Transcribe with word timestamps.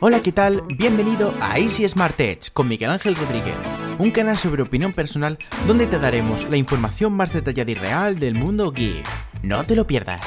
Hola, 0.00 0.20
¿qué 0.20 0.30
tal? 0.30 0.62
Bienvenido 0.68 1.34
a 1.40 1.58
Easy 1.58 1.88
Smart 1.88 2.20
Edge 2.20 2.52
con 2.52 2.68
Miguel 2.68 2.90
Ángel 2.90 3.16
Rodríguez, 3.16 3.56
un 3.98 4.12
canal 4.12 4.36
sobre 4.36 4.62
opinión 4.62 4.92
personal 4.92 5.36
donde 5.66 5.88
te 5.88 5.98
daremos 5.98 6.48
la 6.48 6.56
información 6.56 7.12
más 7.14 7.32
detallada 7.32 7.68
y 7.68 7.74
real 7.74 8.20
del 8.20 8.34
mundo 8.34 8.70
geek. 8.70 9.04
No 9.42 9.64
te 9.64 9.74
lo 9.74 9.88
pierdas. 9.88 10.20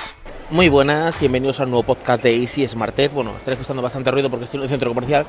Muy 0.50 0.68
buenas, 0.68 1.18
bienvenidos 1.22 1.62
al 1.62 1.70
nuevo 1.70 1.84
podcast 1.84 2.22
de 2.22 2.36
Easy 2.36 2.68
Smart 2.68 3.00
Edge. 3.00 3.14
Bueno, 3.14 3.32
estaré 3.38 3.54
escuchando 3.54 3.82
bastante 3.82 4.12
ruido 4.12 4.30
porque 4.30 4.44
estoy 4.44 4.58
en 4.58 4.64
el 4.64 4.70
centro 4.70 4.90
comercial. 4.90 5.26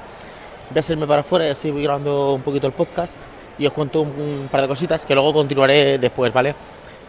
Voy 0.70 0.76
a 0.76 0.80
hacerme 0.80 1.06
para 1.06 1.20
afuera 1.20 1.46
y 1.46 1.50
así 1.50 1.70
voy 1.70 1.84
grabando 1.84 2.34
un 2.34 2.42
poquito 2.42 2.66
el 2.66 2.72
podcast 2.72 3.14
y 3.60 3.66
os 3.68 3.72
cuento 3.72 4.00
un, 4.00 4.48
par 4.50 4.62
de 4.62 4.66
cositas 4.66 5.06
que 5.06 5.14
luego 5.14 5.32
continuaré 5.32 5.98
después, 5.98 6.32
¿vale? 6.32 6.56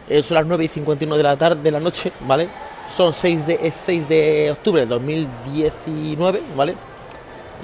Eh, 0.07 0.21
son 0.21 0.36
las 0.36 0.45
9 0.45 0.65
y 0.65 0.68
51 0.68 1.18
de 1.18 1.23
la 1.23 1.36
tarde, 1.36 1.63
de 1.63 1.71
la 1.71 1.79
noche, 1.79 2.11
¿vale? 2.27 2.47
Son 2.88 3.11
6 3.11 3.47
de, 3.47 3.59
es 3.63 3.73
6 3.73 4.07
de 4.07 4.52
octubre 4.52 4.81
del 4.81 4.89
2019, 4.89 6.39
¿vale? 6.56 6.93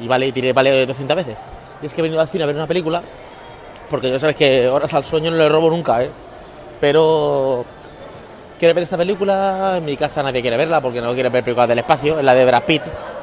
Y 0.02 0.08
vale, 0.08 0.28
y 0.28 0.32
tiré 0.32 0.54
vale 0.54 0.86
200 0.86 1.16
veces. 1.16 1.40
Y 1.82 1.86
es 1.86 1.94
que 1.94 2.02
he 2.02 2.04
venido 2.04 2.22
al 2.22 2.28
cine 2.28 2.44
a 2.44 2.48
ver 2.48 2.56
una 2.56 2.68
película, 2.68 3.02
porque 3.90 4.12
ya 4.12 4.20
sabes 4.20 4.36
que 4.36 4.68
horas 4.68 4.94
al 4.94 5.04
sueño 5.04 5.32
no 5.32 5.38
le 5.38 5.50
robo 5.50 5.70
nunca, 5.70 6.04
¿eh? 6.04 6.10
Pero 6.80 7.66
quiere 8.58 8.74
ver 8.74 8.84
esta 8.84 8.98
película, 8.98 9.76
en 9.78 9.86
mi 9.86 9.98
casa 9.98 10.22
nadie 10.22 10.42
quiere 10.42 10.58
verla 10.58 10.82
porque 10.82 11.02
no 11.02 11.14
quiere 11.14 11.30
ver 11.30 11.44
películas 11.44 11.70
del 11.70 11.80
espacio, 11.80 12.20
es 12.20 12.26
la 12.26 12.34
de 12.34 12.46
Brad 12.46 12.64
Pitt, 12.64 12.82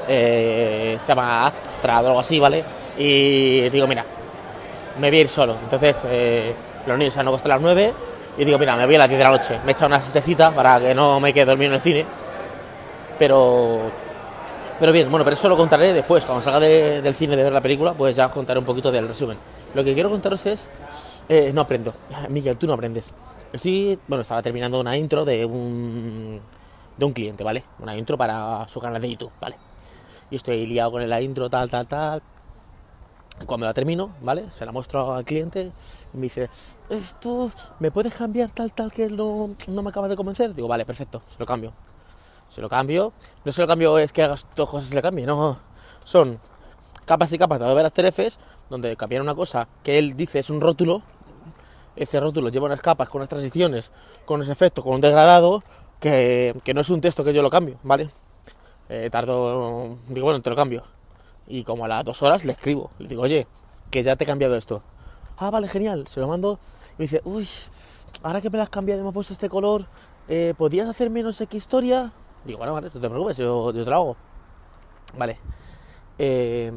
eh, 0.09 0.99
se 1.01 1.07
llama 1.07 1.47
Astra 1.47 2.01
o 2.01 2.07
algo 2.07 2.21
así, 2.21 2.39
¿vale? 2.39 2.65
Y 2.99 3.69
digo, 3.69 3.87
mira, 3.87 4.05
me 4.99 5.11
voy 5.11 5.19
a 5.19 5.21
ir 5.23 5.29
solo. 5.29 5.57
Entonces, 5.63 5.97
eh, 6.07 6.55
los 6.87 6.99
niños 6.99 7.15
se 7.15 7.21
han 7.21 7.29
acostado 7.29 7.53
a 7.53 7.57
las 7.57 7.63
9 7.63 7.93
y 8.39 8.45
digo, 8.45 8.59
mira, 8.59 8.77
me 8.77 8.87
voy 8.87 8.95
a 8.95 8.99
las 8.99 9.09
10 9.09 9.19
de 9.19 9.25
la 9.25 9.31
noche. 9.31 9.59
Me 9.65 9.73
he 9.73 9.75
echado 9.75 9.87
una 9.87 10.01
siestecita 10.01 10.51
para 10.51 10.81
que 10.81 10.95
no 10.95 11.21
me 11.21 11.33
quede 11.33 11.47
dormido 11.47 11.71
en 11.71 11.75
el 11.75 11.81
cine. 11.81 12.05
Pero, 13.19 13.83
pero 14.79 14.93
bien, 14.93 15.11
bueno, 15.11 15.25
pero 15.25 15.35
eso 15.35 15.49
lo 15.49 15.57
contaré 15.57 15.93
después. 15.93 16.25
Cuando 16.25 16.43
salga 16.43 16.61
del 16.61 17.15
cine 17.15 17.37
de 17.37 17.43
ver 17.43 17.53
la 17.53 17.61
película, 17.61 17.95
pues 17.95 18.17
ya 18.17 18.27
os 18.27 18.33
contaré 18.33 18.59
un 18.59 18.67
poquito 18.67 18.91
del 18.91 19.09
resumen. 19.09 19.39
Lo 19.75 19.85
que 19.85 19.95
quiero 19.95 20.11
contaros 20.11 20.45
es, 20.47 20.69
eh, 21.29 21.51
no 21.55 21.63
aprendo. 21.63 21.95
Miguel, 22.29 22.57
tú 22.57 22.67
no 22.67 22.73
aprendes. 22.73 23.13
Estoy, 23.53 23.99
bueno, 24.09 24.23
estaba 24.23 24.43
terminando 24.43 24.81
una 24.81 24.97
intro 24.97 25.25
de 25.25 25.45
un, 25.45 26.41
de 26.97 27.05
un 27.05 27.13
cliente, 27.13 27.45
¿vale? 27.45 27.65
Una 27.79 27.97
intro 27.97 28.19
para 28.19 28.67
su 28.69 28.81
canal 28.81 29.01
de 29.01 29.11
YouTube, 29.11 29.33
¿vale? 29.41 29.57
Y 30.31 30.37
estoy 30.37 30.67
liado 30.67 30.93
con 30.93 31.09
la 31.09 31.21
intro, 31.21 31.49
tal, 31.49 31.71
tal, 31.71 31.87
tal 31.87 32.23
cuando 33.45 33.67
la 33.67 33.75
termino, 33.75 34.11
¿vale? 34.23 34.51
Se 34.51 34.65
la 34.65 34.73
muestro 34.73 35.13
al 35.13 35.25
cliente 35.25 35.73
y 36.15 36.17
me 36.17 36.23
dice, 36.23 36.49
esto, 36.89 37.51
¿me 37.81 37.91
puedes 37.91 38.15
cambiar 38.15 38.51
tal, 38.51 38.73
tal 38.73 38.91
que 38.91 39.11
no, 39.11 39.51
no 39.69 39.83
me 39.83 39.91
acaba 39.91 40.09
de 40.09 40.17
convencer? 40.17 40.55
Digo, 40.55 40.69
vale, 40.69 40.87
perfecto, 40.87 41.23
se 41.29 41.39
lo 41.39 41.45
cambio. 41.45 41.73
Se 42.49 42.61
lo 42.61 42.69
cambio. 42.69 43.13
No 43.45 43.53
se 43.53 43.61
lo 43.61 43.67
cambio 43.67 43.99
es 43.99 44.13
que 44.13 44.23
hagas 44.23 44.47
dos 44.57 44.69
cosas 44.69 44.87
y 44.87 44.91
se 44.91 44.95
le 44.97 45.03
cambie, 45.03 45.27
no. 45.27 45.59
Son 46.05 46.39
capas 47.05 47.33
y 47.33 47.39
capas 47.39 47.59
de 47.59 47.65
Adobe 47.67 47.85
After 47.85 48.07
Effects, 48.07 48.39
donde 48.71 48.97
cambiar 48.97 49.23
una 49.23 49.35
cosa 49.35 49.69
que 49.83 49.99
él 49.99 50.17
dice 50.17 50.39
es 50.39 50.51
un 50.51 50.61
rótulo. 50.61 51.03
Ese 51.97 52.21
rótulo 52.21 52.51
lleva 52.51 52.67
unas 52.67 52.81
capas 52.81 53.09
con 53.09 53.21
unas 53.21 53.29
transiciones, 53.29 53.91
con 54.27 54.43
ese 54.43 54.53
efecto, 54.53 54.83
con 54.83 54.95
un 54.95 55.01
degradado, 55.01 55.63
que, 55.99 56.55
que 56.63 56.75
no 56.75 56.83
es 56.83 56.91
un 56.91 57.01
texto 57.01 57.25
que 57.25 57.33
yo 57.33 57.43
lo 57.43 57.49
cambio, 57.49 57.79
¿vale? 57.83 58.11
Eh, 58.89 59.09
tardo, 59.11 59.97
digo, 60.09 60.27
bueno, 60.27 60.43
te 60.43 60.51
lo 60.51 60.57
cambio 60.57 60.85
y 61.47 61.65
como 61.65 61.85
a 61.85 61.89
las 61.89 62.05
dos 62.05 62.23
horas 62.23 62.45
le 62.45 62.53
escribo. 62.53 62.91
Le 62.99 63.09
digo, 63.09 63.23
oye, 63.23 63.47
que 63.91 64.03
ya 64.03 64.17
te 64.17 64.25
he 64.25 64.27
cambiado 64.27 64.57
esto. 64.57 64.83
Ah, 65.37 65.51
vale, 65.51 65.69
genial. 65.69 66.07
Se 66.09 66.21
lo 66.21 66.29
mando 66.29 66.59
y 66.93 67.03
me 67.03 67.05
dice, 67.05 67.21
uy, 67.25 67.49
ahora 68.23 68.41
que 68.41 68.51
me 68.51 68.59
lo 68.59 68.65
has 68.65 68.71
cambiado 68.71 69.01
y 69.01 69.03
me 69.03 69.09
has 69.09 69.15
puesto 69.15 69.33
este 69.33 69.49
color, 69.49 69.87
eh, 70.29 70.55
¿podrías 70.57 70.89
hacer 70.89 71.11
menos 71.11 71.41
X 71.41 71.57
historia? 71.57 72.13
Digo, 72.47 72.59
bueno, 72.59 72.75
vale, 72.75 72.91
no 72.93 73.01
te 73.01 73.09
preocupes, 73.09 73.37
yo, 73.37 73.73
te 73.73 73.85
lo 73.85 73.97
hago. 73.97 74.17
Vale. 75.19 75.39
Eh, 76.19 76.73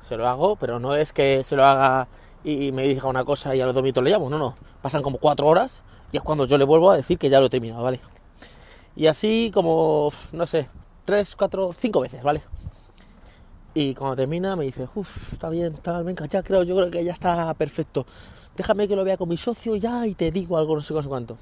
se 0.00 0.16
lo 0.16 0.26
hago, 0.26 0.56
pero 0.56 0.78
no 0.78 0.94
es 0.94 1.12
que 1.12 1.44
se 1.44 1.56
lo 1.56 1.64
haga 1.64 2.08
y 2.44 2.72
me 2.72 2.88
diga 2.88 3.08
una 3.08 3.24
cosa 3.24 3.54
y 3.54 3.60
a 3.60 3.66
los 3.66 3.74
dos 3.74 3.82
minutos 3.82 4.02
le 4.02 4.10
llamo. 4.10 4.30
No, 4.30 4.38
no. 4.38 4.56
Pasan 4.80 5.02
como 5.02 5.18
cuatro 5.18 5.46
horas 5.46 5.82
y 6.10 6.16
es 6.16 6.22
cuando 6.22 6.46
yo 6.46 6.58
le 6.58 6.64
vuelvo 6.64 6.90
a 6.90 6.96
decir 6.96 7.18
que 7.18 7.28
ya 7.28 7.38
lo 7.38 7.46
he 7.46 7.50
terminado, 7.50 7.82
¿vale? 7.82 8.00
Y 8.96 9.06
así 9.06 9.50
como, 9.52 10.10
no 10.32 10.46
sé, 10.46 10.68
tres, 11.04 11.36
cuatro, 11.36 11.72
cinco 11.72 12.00
veces, 12.00 12.22
¿vale? 12.22 12.42
Y 13.74 13.94
cuando 13.94 14.16
termina 14.16 14.54
me 14.54 14.64
dice, 14.64 14.86
uff, 14.94 15.32
está 15.32 15.48
bien, 15.48 15.74
está, 15.74 16.02
venga, 16.02 16.26
ya 16.26 16.42
creo, 16.42 16.62
yo 16.62 16.76
creo 16.76 16.90
que 16.90 17.04
ya 17.04 17.12
está 17.12 17.54
perfecto. 17.54 18.04
Déjame 18.54 18.86
que 18.86 18.96
lo 18.96 19.04
vea 19.04 19.16
con 19.16 19.28
mi 19.28 19.38
socio 19.38 19.76
ya 19.76 20.06
y 20.06 20.14
te 20.14 20.30
digo 20.30 20.58
algo, 20.58 20.74
no 20.74 20.82
sé 20.82 20.92
cuánto. 20.92 21.38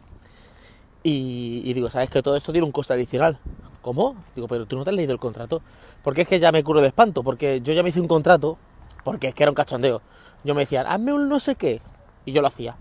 Y, 1.03 1.72
digo, 1.72 1.88
¿sabes 1.91 2.11
que 2.11 2.22
todo 2.22 2.37
esto 2.37 2.53
tiene 2.53 2.66
un 2.66 2.72
coste 2.72 2.93
adicional? 2.93 3.38
¿Cómo? 3.83 4.16
Digo, 4.34 4.47
pero 4.49 4.66
tú 4.66 4.77
no 4.77 4.84
te 4.84 4.91
has 4.91 4.97
leído 4.97 5.12
el 5.12 5.19
contrato. 5.19 5.62
Porque 6.03 6.22
es 6.22 6.28
que 6.28 6.38
ya 6.38 6.53
me 6.53 6.62
curo 6.62 6.81
de 6.81 6.88
espanto, 6.88 7.22
porque 7.22 7.61
yo 7.62 7.72
ya 7.72 7.83
me 7.83 7.88
hice 7.88 8.00
un 8.00 8.09
contrato, 8.09 8.59
porque 9.05 9.28
es 9.28 9.34
que 9.34 9.43
era 9.43 9.50
un 9.50 9.55
cachondeo. 9.55 10.03
Yo 10.44 10.55
me 10.55 10.62
decían, 10.62 10.87
hazme 10.87 11.12
un 11.12 11.28
no 11.28 11.41
sé 11.41 11.55
qué, 11.55 11.81
y 12.25 12.33
yo 12.33 12.43
lo 12.43 12.49
hacía. 12.49 12.77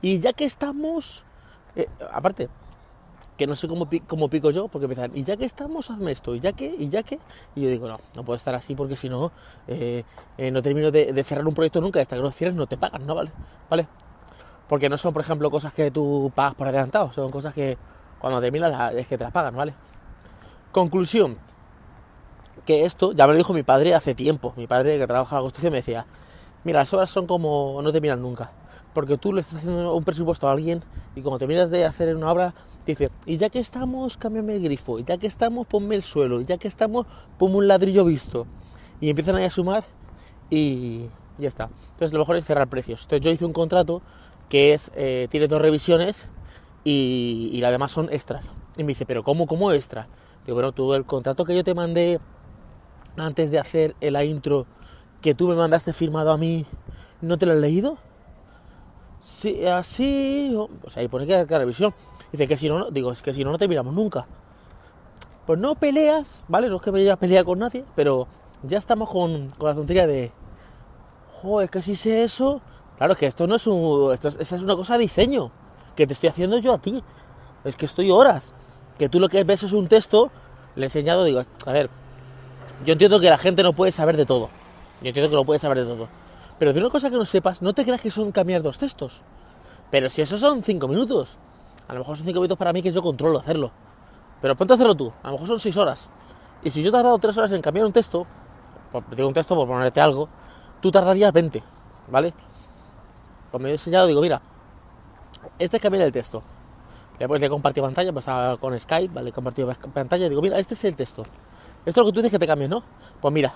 Y 0.00 0.20
ya 0.20 0.32
que 0.32 0.44
estamos, 0.44 1.24
eh, 1.76 1.88
aparte, 2.12 2.48
que 3.38 3.46
no 3.46 3.54
sé 3.54 3.68
cómo, 3.68 3.88
cómo 4.06 4.28
pico 4.28 4.50
yo, 4.50 4.68
porque 4.68 4.86
empiezan, 4.86 5.16
y 5.16 5.22
ya 5.24 5.36
que 5.36 5.44
estamos, 5.44 5.90
hazme 5.90 6.12
esto, 6.12 6.34
y 6.34 6.40
ya 6.40 6.52
que, 6.52 6.74
y 6.76 6.88
ya 6.88 7.04
que, 7.04 7.18
y 7.54 7.62
yo 7.62 7.70
digo, 7.70 7.88
no, 7.88 7.98
no 8.14 8.24
puedo 8.24 8.36
estar 8.36 8.54
así 8.54 8.74
porque 8.74 8.96
si 8.96 9.08
no, 9.08 9.30
eh, 9.68 10.02
eh, 10.36 10.50
no 10.50 10.60
termino 10.60 10.90
de, 10.90 11.22
cerrar 11.22 11.46
un 11.46 11.54
proyecto 11.54 11.80
nunca, 11.80 12.00
hasta 12.00 12.16
que 12.16 12.22
no 12.22 12.32
cierres 12.32 12.56
no 12.56 12.66
te 12.66 12.76
pagan, 12.76 13.06
¿no? 13.06 13.14
¿Vale? 13.14 13.30
¿Vale? 13.70 13.86
Porque 14.68 14.88
no 14.88 14.98
son, 14.98 15.12
por 15.12 15.22
ejemplo, 15.22 15.50
cosas 15.50 15.72
que 15.72 15.90
tú 15.90 16.30
pagas 16.34 16.54
por 16.54 16.68
adelantado, 16.68 17.12
son 17.12 17.30
cosas 17.30 17.54
que 17.54 17.78
cuando 18.18 18.40
terminas 18.40 18.94
es 18.94 19.06
que 19.06 19.16
te 19.16 19.24
las 19.24 19.32
pagan, 19.32 19.56
¿vale? 19.56 19.74
Conclusión, 20.72 21.38
que 22.66 22.84
esto 22.84 23.12
ya 23.12 23.26
me 23.26 23.32
lo 23.32 23.38
dijo 23.38 23.52
mi 23.54 23.62
padre 23.62 23.94
hace 23.94 24.14
tiempo, 24.14 24.52
mi 24.56 24.66
padre 24.66 24.98
que 24.98 25.06
trabaja 25.06 25.36
en 25.36 25.38
la 25.38 25.42
construcción 25.42 25.72
me 25.72 25.78
decía, 25.78 26.06
mira, 26.64 26.80
las 26.80 26.92
obras 26.92 27.10
son 27.10 27.26
como, 27.26 27.80
no 27.82 27.92
terminan 27.92 28.20
nunca 28.20 28.50
porque 28.98 29.16
tú 29.16 29.32
le 29.32 29.42
estás 29.42 29.58
haciendo 29.58 29.94
un 29.94 30.02
presupuesto 30.02 30.48
a 30.48 30.50
alguien 30.52 30.82
y 31.14 31.22
cuando 31.22 31.38
terminas 31.38 31.70
de 31.70 31.84
hacer 31.84 32.16
una 32.16 32.32
obra, 32.32 32.52
te 32.84 32.92
dice, 32.92 33.10
y 33.26 33.36
ya 33.36 33.48
que 33.48 33.60
estamos, 33.60 34.16
cámbiame 34.16 34.56
el 34.56 34.62
grifo, 34.62 34.98
y 34.98 35.04
ya 35.04 35.18
que 35.18 35.28
estamos, 35.28 35.68
ponme 35.68 35.94
el 35.94 36.02
suelo, 36.02 36.40
y 36.40 36.44
ya 36.44 36.58
que 36.58 36.66
estamos, 36.66 37.06
ponme 37.38 37.58
un 37.58 37.68
ladrillo 37.68 38.04
visto. 38.04 38.46
Y 39.00 39.10
empiezan 39.10 39.36
ahí 39.36 39.44
a 39.44 39.50
sumar 39.50 39.84
y 40.50 41.06
ya 41.36 41.46
está. 41.46 41.70
Entonces 41.92 42.12
lo 42.12 42.18
mejor 42.18 42.36
es 42.36 42.44
cerrar 42.44 42.66
precios. 42.66 43.02
Entonces 43.02 43.24
yo 43.24 43.30
hice 43.30 43.44
un 43.44 43.52
contrato 43.52 44.02
que 44.48 44.72
es, 44.74 44.90
eh, 44.94 45.28
tiene 45.30 45.48
dos 45.48 45.60
revisiones 45.60 46.28
y, 46.84 47.50
y 47.52 47.60
las 47.60 47.70
demás 47.70 47.92
son 47.92 48.08
extras. 48.12 48.44
Y 48.76 48.84
me 48.84 48.88
dice, 48.88 49.06
pero 49.06 49.24
¿cómo, 49.24 49.46
cómo 49.46 49.72
extra? 49.72 50.08
Digo, 50.46 50.56
bueno, 50.56 50.72
tú 50.72 50.94
el 50.94 51.04
contrato 51.04 51.44
que 51.44 51.54
yo 51.54 51.64
te 51.64 51.74
mandé 51.74 52.20
antes 53.16 53.50
de 53.50 53.58
hacer 53.58 53.96
la 54.00 54.24
intro, 54.24 54.66
que 55.20 55.34
tú 55.34 55.48
me 55.48 55.54
mandaste 55.54 55.92
firmado 55.92 56.30
a 56.30 56.36
mí, 56.36 56.64
¿no 57.20 57.36
te 57.36 57.46
lo 57.46 57.52
has 57.52 57.58
leído? 57.58 57.98
Sí, 59.20 59.66
así. 59.66 60.54
O 60.56 60.90
sea, 60.90 61.02
ahí 61.02 61.08
pone 61.08 61.26
que 61.26 61.34
hay 61.34 61.44
revisión. 61.44 61.94
Dice 62.32 62.46
que 62.46 62.56
si 62.56 62.68
no, 62.68 62.90
digo, 62.90 63.12
es 63.12 63.22
que 63.22 63.34
si 63.34 63.44
no, 63.44 63.50
no 63.50 63.58
te 63.58 63.68
miramos 63.68 63.94
nunca. 63.94 64.26
Pues 65.46 65.58
no 65.58 65.74
peleas, 65.74 66.40
¿vale? 66.48 66.68
No 66.68 66.76
es 66.76 66.82
que 66.82 66.92
me 66.92 67.10
a 67.10 67.16
pelear 67.16 67.44
con 67.44 67.58
nadie, 67.58 67.84
pero 67.94 68.28
ya 68.62 68.78
estamos 68.78 69.08
con, 69.08 69.48
con 69.50 69.68
la 69.68 69.74
tontería 69.74 70.06
de. 70.06 70.32
Joder, 71.40 71.66
es 71.66 71.70
que 71.70 71.82
si 71.82 71.96
sé 71.96 72.22
eso. 72.22 72.60
Claro, 72.98 73.16
que 73.16 73.26
esto 73.26 73.46
no 73.46 73.54
es 73.54 73.66
un. 73.66 74.12
Esto 74.12 74.28
es, 74.28 74.36
esa 74.40 74.56
es 74.56 74.62
una 74.62 74.76
cosa 74.76 74.94
de 74.94 75.00
diseño. 75.00 75.50
Que 75.96 76.06
te 76.06 76.12
estoy 76.12 76.28
haciendo 76.28 76.58
yo 76.58 76.74
a 76.74 76.78
ti. 76.78 77.02
Es 77.64 77.76
que 77.76 77.86
estoy 77.86 78.10
horas. 78.10 78.54
Que 78.98 79.08
tú 79.08 79.20
lo 79.20 79.28
que 79.28 79.42
ves 79.44 79.62
es 79.62 79.72
un 79.72 79.88
texto. 79.88 80.30
Le 80.74 80.82
he 80.82 80.86
enseñado, 80.86 81.24
digo, 81.24 81.42
a 81.66 81.72
ver. 81.72 81.90
Yo 82.84 82.92
entiendo 82.92 83.18
que 83.18 83.30
la 83.30 83.38
gente 83.38 83.62
no 83.62 83.72
puede 83.72 83.92
saber 83.92 84.16
de 84.16 84.26
todo. 84.26 84.50
Yo 85.00 85.08
entiendo 85.08 85.30
que 85.30 85.36
no 85.36 85.44
puede 85.44 85.58
saber 85.58 85.78
de 85.78 85.84
todo. 85.84 86.08
Pero 86.58 86.72
de 86.72 86.80
una 86.80 86.90
cosa 86.90 87.08
que 87.08 87.16
no 87.16 87.24
sepas, 87.24 87.62
no 87.62 87.72
te 87.72 87.84
creas 87.84 88.00
que 88.00 88.10
son 88.10 88.32
cambiar 88.32 88.62
dos 88.62 88.78
textos. 88.78 89.22
Pero 89.90 90.10
si 90.10 90.22
eso 90.22 90.38
son 90.38 90.62
cinco 90.62 90.88
minutos, 90.88 91.36
a 91.86 91.92
lo 91.94 92.00
mejor 92.00 92.16
son 92.16 92.26
cinco 92.26 92.40
minutos 92.40 92.58
para 92.58 92.72
mí 92.72 92.82
que 92.82 92.92
yo 92.92 93.00
controlo 93.00 93.38
hacerlo. 93.38 93.70
Pero 94.42 94.56
ponte 94.56 94.74
a 94.74 94.76
hacerlo 94.76 94.94
tú, 94.94 95.12
a 95.22 95.28
lo 95.28 95.32
mejor 95.32 95.48
son 95.48 95.60
seis 95.60 95.76
horas. 95.76 96.08
Y 96.62 96.70
si 96.70 96.82
yo 96.82 96.90
te 96.90 96.98
he 96.98 97.02
dado 97.02 97.18
tres 97.18 97.36
horas 97.38 97.52
en 97.52 97.62
cambiar 97.62 97.86
un 97.86 97.92
texto, 97.92 98.26
digo 99.16 99.28
un 99.28 99.34
texto 99.34 99.54
por 99.54 99.66
ponerte 99.66 100.00
algo, 100.00 100.28
tú 100.80 100.90
tardarías 100.90 101.32
20, 101.32 101.62
¿vale? 102.08 102.34
Pues 103.50 103.62
me 103.62 103.70
he 103.70 103.72
enseñado, 103.72 104.06
digo, 104.06 104.20
mira, 104.20 104.40
este 105.58 105.76
es 105.76 105.82
cambiar 105.82 106.04
el 106.04 106.12
texto. 106.12 106.42
Después 107.18 107.40
le 107.40 107.46
he 107.46 107.50
compartido 107.50 107.84
pantalla, 107.84 108.12
pues 108.12 108.26
con 108.60 108.78
Skype, 108.78 109.12
¿vale? 109.12 109.30
He 109.30 109.32
compartido 109.32 109.72
pantalla, 109.92 110.28
digo, 110.28 110.40
mira, 110.40 110.58
este 110.58 110.74
es 110.74 110.84
el 110.84 110.94
texto. 110.94 111.22
Esto 111.84 111.90
es 111.90 111.96
lo 111.96 112.04
que 112.06 112.12
tú 112.12 112.18
dices 112.20 112.30
que 112.30 112.38
te 112.38 112.46
cambies, 112.46 112.70
¿no? 112.70 112.82
Pues 113.20 113.34
mira, 113.34 113.54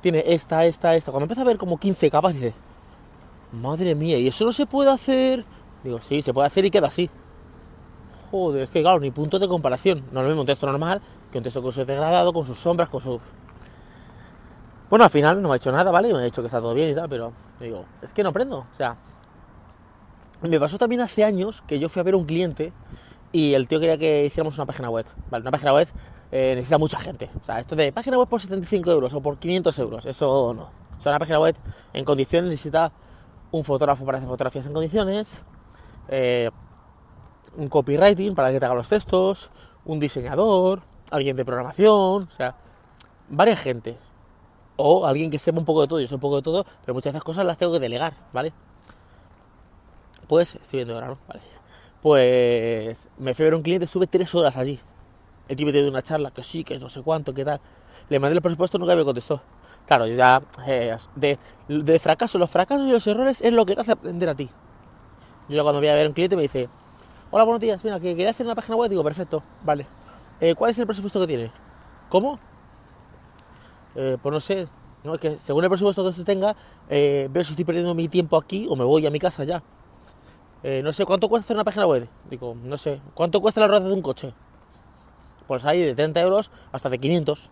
tiene 0.00 0.22
esta, 0.26 0.64
esta, 0.66 0.94
esta. 0.94 1.10
Cuando 1.10 1.24
empieza 1.24 1.42
a 1.42 1.44
ver 1.44 1.56
como 1.56 1.78
15 1.78 2.10
capas, 2.10 2.34
dice, 2.34 2.52
madre 3.52 3.94
mía, 3.94 4.18
¿y 4.18 4.28
eso 4.28 4.44
no 4.44 4.52
se 4.52 4.66
puede 4.66 4.90
hacer? 4.90 5.44
Digo, 5.82 6.00
sí, 6.00 6.20
se 6.20 6.34
puede 6.34 6.46
hacer 6.46 6.64
y 6.64 6.70
queda 6.70 6.88
así. 6.88 7.08
Joder, 8.30 8.62
es 8.64 8.70
que 8.70 8.82
claro, 8.82 9.00
ni 9.00 9.10
punto 9.10 9.38
de 9.38 9.48
comparación. 9.48 10.04
No 10.12 10.20
es 10.20 10.24
lo 10.24 10.28
mismo 10.28 10.42
un 10.42 10.46
texto 10.46 10.66
normal 10.66 11.00
que 11.30 11.38
un 11.38 11.44
texto 11.44 11.62
con 11.62 11.72
su 11.72 11.84
degradado, 11.84 12.32
con 12.32 12.44
sus 12.44 12.58
sombras, 12.58 12.88
con 12.88 13.00
su... 13.00 13.20
Bueno, 14.88 15.04
al 15.04 15.10
final 15.10 15.40
no 15.40 15.48
me 15.48 15.54
ha 15.54 15.56
hecho 15.56 15.70
nada, 15.70 15.90
¿vale? 15.90 16.12
Me 16.12 16.18
ha 16.18 16.22
dicho 16.22 16.42
que 16.42 16.46
está 16.46 16.60
todo 16.60 16.74
bien 16.74 16.90
y 16.90 16.94
tal, 16.94 17.08
pero 17.08 17.32
digo, 17.60 17.84
es 18.02 18.12
que 18.12 18.22
no 18.22 18.30
aprendo. 18.30 18.58
O 18.58 18.74
sea, 18.74 18.96
me 20.48 20.60
pasó 20.60 20.78
también 20.78 21.00
hace 21.00 21.24
años 21.24 21.62
que 21.66 21.78
yo 21.78 21.88
fui 21.88 22.00
a 22.00 22.02
ver 22.02 22.14
un 22.14 22.24
cliente 22.24 22.72
y 23.32 23.54
el 23.54 23.68
tío 23.68 23.78
quería 23.78 23.98
que 23.98 24.24
hiciéramos 24.24 24.56
una 24.56 24.66
página 24.66 24.90
web. 24.90 25.06
Vale, 25.30 25.42
una 25.42 25.50
página 25.50 25.72
web 25.72 25.88
eh, 26.32 26.52
necesita 26.54 26.78
mucha 26.78 26.98
gente. 26.98 27.30
O 27.40 27.44
sea, 27.44 27.60
esto 27.60 27.76
de 27.76 27.92
página 27.92 28.18
web 28.18 28.28
por 28.28 28.40
75 28.40 28.90
euros 28.90 29.12
o 29.14 29.20
por 29.20 29.38
500 29.38 29.78
euros, 29.78 30.06
eso 30.06 30.54
no. 30.54 30.70
O 30.98 31.02
sea, 31.02 31.12
una 31.12 31.18
página 31.18 31.40
web 31.40 31.56
en 31.92 32.04
condiciones 32.04 32.50
necesita 32.50 32.92
un 33.50 33.64
fotógrafo 33.64 34.04
para 34.04 34.18
hacer 34.18 34.28
fotografías 34.28 34.66
en 34.66 34.72
condiciones, 34.72 35.42
eh, 36.08 36.50
un 37.56 37.68
copywriting 37.68 38.34
para 38.34 38.52
que 38.52 38.60
te 38.60 38.64
haga 38.64 38.74
los 38.74 38.88
textos, 38.88 39.50
un 39.84 39.98
diseñador, 39.98 40.82
alguien 41.10 41.36
de 41.36 41.44
programación, 41.44 42.24
o 42.24 42.30
sea, 42.30 42.56
varias 43.28 43.58
gente. 43.60 43.96
O 44.76 45.06
alguien 45.06 45.30
que 45.30 45.38
sepa 45.38 45.58
un 45.58 45.64
poco 45.64 45.82
de 45.82 45.88
todo, 45.88 46.00
yo 46.00 46.06
sé 46.06 46.14
un 46.14 46.20
poco 46.20 46.36
de 46.36 46.42
todo, 46.42 46.64
pero 46.82 46.94
muchas 46.94 47.12
de 47.12 47.18
esas 47.18 47.24
cosas 47.24 47.44
las 47.44 47.58
tengo 47.58 47.72
que 47.72 47.80
delegar, 47.80 48.14
¿vale? 48.32 48.52
Pues, 50.30 50.54
estoy 50.54 50.76
viendo 50.76 50.94
ahora, 50.94 51.08
¿no? 51.08 51.18
Vale. 51.26 51.40
Pues 52.00 53.08
me 53.18 53.34
fui 53.34 53.42
a 53.42 53.46
ver 53.46 53.54
un 53.56 53.62
cliente, 53.62 53.84
estuve 53.84 54.06
tres 54.06 54.32
horas 54.32 54.56
allí. 54.56 54.78
El 55.48 55.56
tipo 55.56 55.72
te 55.72 55.78
dio 55.78 55.88
una 55.90 56.02
charla, 56.02 56.30
que 56.30 56.44
sí, 56.44 56.62
que 56.62 56.78
no 56.78 56.88
sé 56.88 57.02
cuánto, 57.02 57.34
qué 57.34 57.44
tal. 57.44 57.60
Le 58.08 58.20
mandé 58.20 58.36
el 58.36 58.40
presupuesto, 58.40 58.78
nunca 58.78 58.94
me 58.94 59.04
contestó. 59.04 59.42
Claro, 59.88 60.06
ya 60.06 60.40
eh, 60.68 60.96
de, 61.16 61.36
de 61.66 61.98
fracaso, 61.98 62.38
los 62.38 62.48
fracasos 62.48 62.86
y 62.86 62.92
los 62.92 63.04
errores 63.08 63.40
es 63.40 63.52
lo 63.52 63.66
que 63.66 63.74
te 63.74 63.80
hace 63.80 63.90
aprender 63.90 64.28
a 64.28 64.36
ti. 64.36 64.48
Yo 65.48 65.60
cuando 65.64 65.80
voy 65.80 65.88
a 65.88 65.94
ver 65.94 66.06
a 66.06 66.08
un 66.08 66.14
cliente 66.14 66.36
me 66.36 66.42
dice, 66.42 66.68
hola, 67.32 67.42
buenos 67.42 67.60
días, 67.60 67.82
mira, 67.82 67.98
que 67.98 68.14
quería 68.14 68.30
hacer 68.30 68.46
una 68.46 68.54
página 68.54 68.76
web, 68.76 68.88
digo, 68.88 69.02
perfecto, 69.02 69.42
vale. 69.64 69.84
Eh, 70.40 70.54
¿Cuál 70.54 70.70
es 70.70 70.78
el 70.78 70.86
presupuesto 70.86 71.18
que 71.18 71.26
tiene? 71.26 71.50
¿Cómo? 72.08 72.38
Eh, 73.96 74.16
pues 74.22 74.32
no 74.32 74.38
sé, 74.38 74.68
no, 75.02 75.14
es 75.14 75.20
que 75.20 75.40
según 75.40 75.64
el 75.64 75.70
presupuesto 75.70 76.04
que 76.04 76.12
se 76.12 76.22
tenga, 76.22 76.54
eh, 76.88 77.26
veo 77.32 77.42
si 77.42 77.50
estoy 77.50 77.64
perdiendo 77.64 77.96
mi 77.96 78.06
tiempo 78.06 78.36
aquí 78.36 78.68
o 78.70 78.76
me 78.76 78.84
voy 78.84 79.04
a 79.04 79.10
mi 79.10 79.18
casa 79.18 79.42
ya. 79.42 79.60
Eh, 80.62 80.82
no 80.82 80.92
sé, 80.92 81.06
¿cuánto 81.06 81.28
cuesta 81.28 81.46
hacer 81.46 81.56
una 81.56 81.64
página 81.64 81.86
web? 81.86 82.08
Digo, 82.28 82.54
no 82.54 82.76
sé, 82.76 83.00
¿cuánto 83.14 83.40
cuesta 83.40 83.60
la 83.60 83.68
rueda 83.68 83.86
de 83.86 83.94
un 83.94 84.02
coche? 84.02 84.34
Pues 85.46 85.64
hay 85.64 85.82
de 85.82 85.94
30 85.94 86.20
euros 86.20 86.50
hasta 86.70 86.88
de 86.90 86.98
500. 86.98 87.50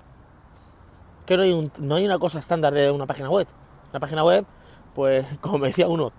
Que 1.26 1.36
no 1.36 1.94
hay, 1.94 2.04
una 2.04 2.18
cosa 2.18 2.38
estándar 2.38 2.72
de 2.72 2.90
una 2.90 3.06
página 3.06 3.30
web. 3.30 3.46
Una 3.90 4.00
página 4.00 4.24
web, 4.24 4.44
pues, 4.94 5.26
como 5.40 5.58
me 5.58 5.68
decía 5.68 5.88
uno, 5.88 6.12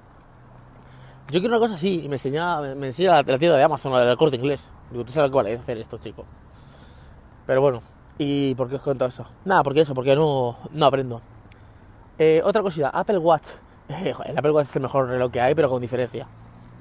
yo 1.29 1.39
quiero 1.39 1.55
una 1.55 1.59
cosa 1.59 1.75
así, 1.75 2.01
y 2.03 2.09
me 2.09 2.15
enseñaba, 2.15 2.61
me, 2.61 2.75
me 2.75 2.87
enseña 2.87 3.11
la, 3.11 3.23
la 3.23 3.37
tienda 3.37 3.55
de 3.55 3.63
Amazon, 3.63 3.93
la 3.93 4.03
del 4.03 4.17
corte 4.17 4.37
inglés. 4.37 4.67
Digo, 4.89 5.05
¿tú 5.05 5.11
sabes 5.11 5.31
cuál 5.31 5.47
es 5.47 5.59
hacer 5.59 5.77
esto, 5.77 5.99
chico? 5.99 6.25
Pero 7.45 7.61
bueno, 7.61 7.81
¿y 8.17 8.55
por 8.55 8.67
qué 8.67 8.75
os 8.75 8.81
cuento 8.81 9.05
eso? 9.05 9.25
Nada, 9.45 9.61
porque 9.61 9.81
eso, 9.81 9.93
porque 9.93 10.15
no, 10.15 10.57
no 10.71 10.85
aprendo. 10.85 11.21
Eh, 12.17 12.41
otra 12.43 12.61
cosita, 12.61 12.89
Apple 12.89 13.19
Watch. 13.19 13.47
El 13.89 14.37
Apple 14.37 14.51
Watch 14.51 14.67
es 14.67 14.75
el 14.75 14.81
mejor 14.83 15.07
reloj 15.07 15.31
que 15.31 15.41
hay, 15.41 15.55
pero 15.55 15.69
con 15.69 15.81
diferencia. 15.81 16.27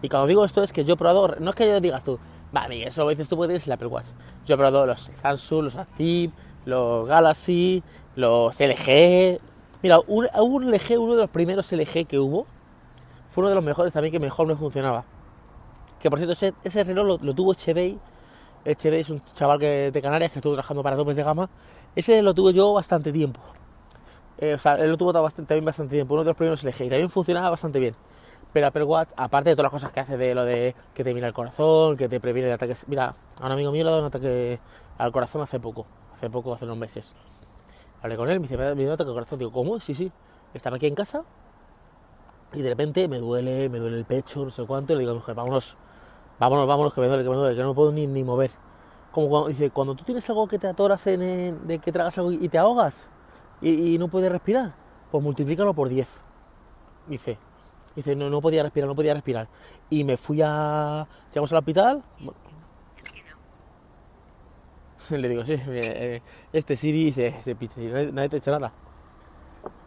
Y 0.03 0.09
cuando 0.09 0.27
digo 0.27 0.45
esto 0.45 0.62
es 0.62 0.73
que 0.73 0.85
yo 0.85 0.95
he 0.95 0.97
probado, 0.97 1.37
no 1.41 1.50
es 1.50 1.56
que 1.56 1.67
yo 1.67 1.81
digas 1.81 2.05
tú, 2.05 2.19
vale, 2.53 2.87
eso 2.87 3.03
lo 3.03 3.11
dices 3.11 3.29
tú 3.29 3.37
porque 3.37 3.49
tienes 3.49 3.67
el 3.67 3.73
Apple 3.73 3.89
Watch. 3.89 4.06
Yo 4.47 4.55
he 4.55 4.56
probado 4.56 4.87
los 4.87 5.00
Samsung, 5.00 5.65
los 5.65 5.77
Active, 5.77 6.33
los 6.65 7.09
Galaxy, 7.09 7.83
los 8.15 8.59
LG. 8.61 9.41
Mira, 9.83 10.00
un, 10.06 10.29
un 10.35 10.71
LG, 10.71 10.99
uno 10.99 11.15
de 11.15 11.23
los 11.23 11.31
primeros 11.31 11.71
LG 11.73 12.06
que 12.06 12.19
hubo, 12.19 12.47
fue 13.29 13.43
uno 13.43 13.49
de 13.50 13.55
los 13.56 13.65
mejores 13.65 13.93
también 13.93 14.12
que 14.12 14.21
mejor 14.21 14.47
me 14.47 14.55
funcionaba. 14.55 15.05
Que 16.00 16.11
por 16.11 16.19
cierto, 16.19 16.33
ese, 16.33 16.55
ese 16.62 16.85
reloj 16.85 17.06
lo, 17.06 17.19
lo 17.19 17.35
tuvo 17.35 17.53
Echevey. 17.53 17.99
Echevey 18.65 19.00
es 19.00 19.11
un 19.11 19.21
chaval 19.21 19.59
que, 19.59 19.91
de 19.91 20.03
Canarias 20.03 20.31
que 20.33 20.39
estuvo 20.39 20.53
trabajando 20.53 20.83
para 20.83 20.97
topes 20.97 21.17
de 21.17 21.23
gama. 21.23 21.50
Ese 21.97 22.23
lo 22.23 22.35
tuve 22.35 22.53
yo 22.53 22.73
bastante 22.73 23.12
tiempo. 23.12 23.41
Eh, 24.39 24.55
o 24.55 24.59
sea, 24.59 24.75
él 24.75 24.91
lo 24.91 24.97
tuvo 24.97 25.12
también 25.12 25.65
bastante 25.65 25.97
tiempo, 25.97 26.15
uno 26.15 26.23
de 26.23 26.31
los 26.31 26.37
primeros 26.37 26.62
LG. 26.62 26.85
Y 26.85 26.89
también 26.89 27.11
funcionaba 27.11 27.50
bastante 27.50 27.81
bien. 27.81 27.95
Pero 28.53 28.67
Apple 28.67 28.85
Watch, 28.85 29.11
aparte 29.17 29.50
de 29.50 29.56
todas 29.56 29.65
las 29.73 29.73
cosas 29.73 29.93
que 29.93 30.00
hace 30.00 30.17
de 30.17 30.35
lo 30.35 30.45
de 30.45 30.75
que 30.95 31.05
te 31.05 31.12
mira 31.15 31.27
el 31.29 31.35
corazón, 31.35 31.97
que 31.97 32.09
te 32.09 32.19
previene 32.21 32.49
de 32.49 32.55
ataques. 32.55 32.87
Mira, 32.89 33.15
a 33.41 33.47
un 33.47 33.53
amigo 33.53 33.71
mío 33.73 33.85
le 33.85 33.89
ha 33.91 33.93
dado 33.93 34.03
un 34.03 34.09
ataque 34.09 34.59
al 34.97 35.12
corazón 35.12 35.43
hace 35.43 35.61
poco. 35.61 35.87
Hace 36.15 36.31
poco, 36.31 36.53
hace 36.55 36.65
unos 36.65 36.79
meses. 36.79 37.15
Hablé 38.03 38.17
con 38.17 38.29
él, 38.31 38.41
me 38.41 38.45
dice, 38.45 38.56
me 38.56 38.65
ha 38.65 38.69
dado 38.69 38.83
un 38.83 38.89
ataque 38.91 39.09
al 39.11 39.15
corazón. 39.15 39.39
Digo, 39.39 39.53
¿cómo? 39.53 39.79
Sí, 39.81 39.95
sí. 39.95 40.11
Estaba 40.55 40.77
aquí 40.77 40.87
en 40.87 40.95
casa 40.95 41.25
y 42.55 42.62
de 42.62 42.71
repente 42.71 43.06
me 43.09 43.19
duele, 43.19 43.69
me 43.69 43.79
duele 43.79 43.99
el 43.99 44.05
pecho, 44.06 44.45
no 44.45 44.50
sé 44.50 44.65
cuánto. 44.65 44.93
Y 44.93 44.97
le 44.97 45.00
digo 45.00 45.11
a 45.11 45.15
mi 45.15 45.21
mujer, 45.21 45.35
vámonos, 45.35 45.77
vámonos, 46.39 46.67
vámonos, 46.67 46.95
que 46.95 47.00
me 47.03 47.09
duele, 47.09 47.23
que 47.23 47.29
me 47.31 47.37
duele, 47.37 47.55
que 47.55 47.62
no 47.62 47.69
me 47.69 47.75
puedo 47.75 47.93
ni, 47.93 48.06
mover. 48.25 48.50
Como 49.12 49.29
cuando, 49.29 49.49
dice, 49.49 49.71
cuando 49.71 49.95
tú 49.95 50.05
tienes 50.05 50.29
algo 50.31 50.49
que 50.49 50.59
te 50.59 50.67
atoras 50.69 51.06
en, 51.06 51.23
en- 51.23 51.67
de 51.67 51.79
que 51.79 51.93
tragas 51.93 52.17
algo 52.19 52.33
y 52.33 52.49
te 52.49 52.59
ahogas 52.59 53.06
y, 53.61 53.95
y 53.95 53.99
no 53.99 54.09
puedes 54.09 54.31
respirar, 54.33 54.75
pues 55.11 55.23
multiplícalo 55.23 55.75
por 55.75 55.89
10. 55.89 56.21
Dice, 57.06 57.39
dice, 57.99 58.17
no, 58.17 58.31
no 58.31 58.41
podía 58.41 58.62
respirar, 58.62 58.89
no 58.89 58.95
podía 58.95 59.15
respirar. 59.15 59.49
Y 59.91 60.05
me 60.05 60.17
fui 60.17 60.41
a. 60.43 61.06
Llegamos 61.31 61.53
al 61.53 61.59
hospital. 61.59 62.03
Le 65.11 65.29
digo, 65.29 65.45
sí, 65.45 65.55
eh, 65.69 66.23
este 66.53 66.77
Siri 66.77 67.12
se, 67.12 67.33
se 67.43 67.55
pinche, 67.55 68.12
nadie, 68.12 68.29
te 68.29 68.37
ha 68.37 68.39
hecho 68.39 68.50
nada. 68.50 68.73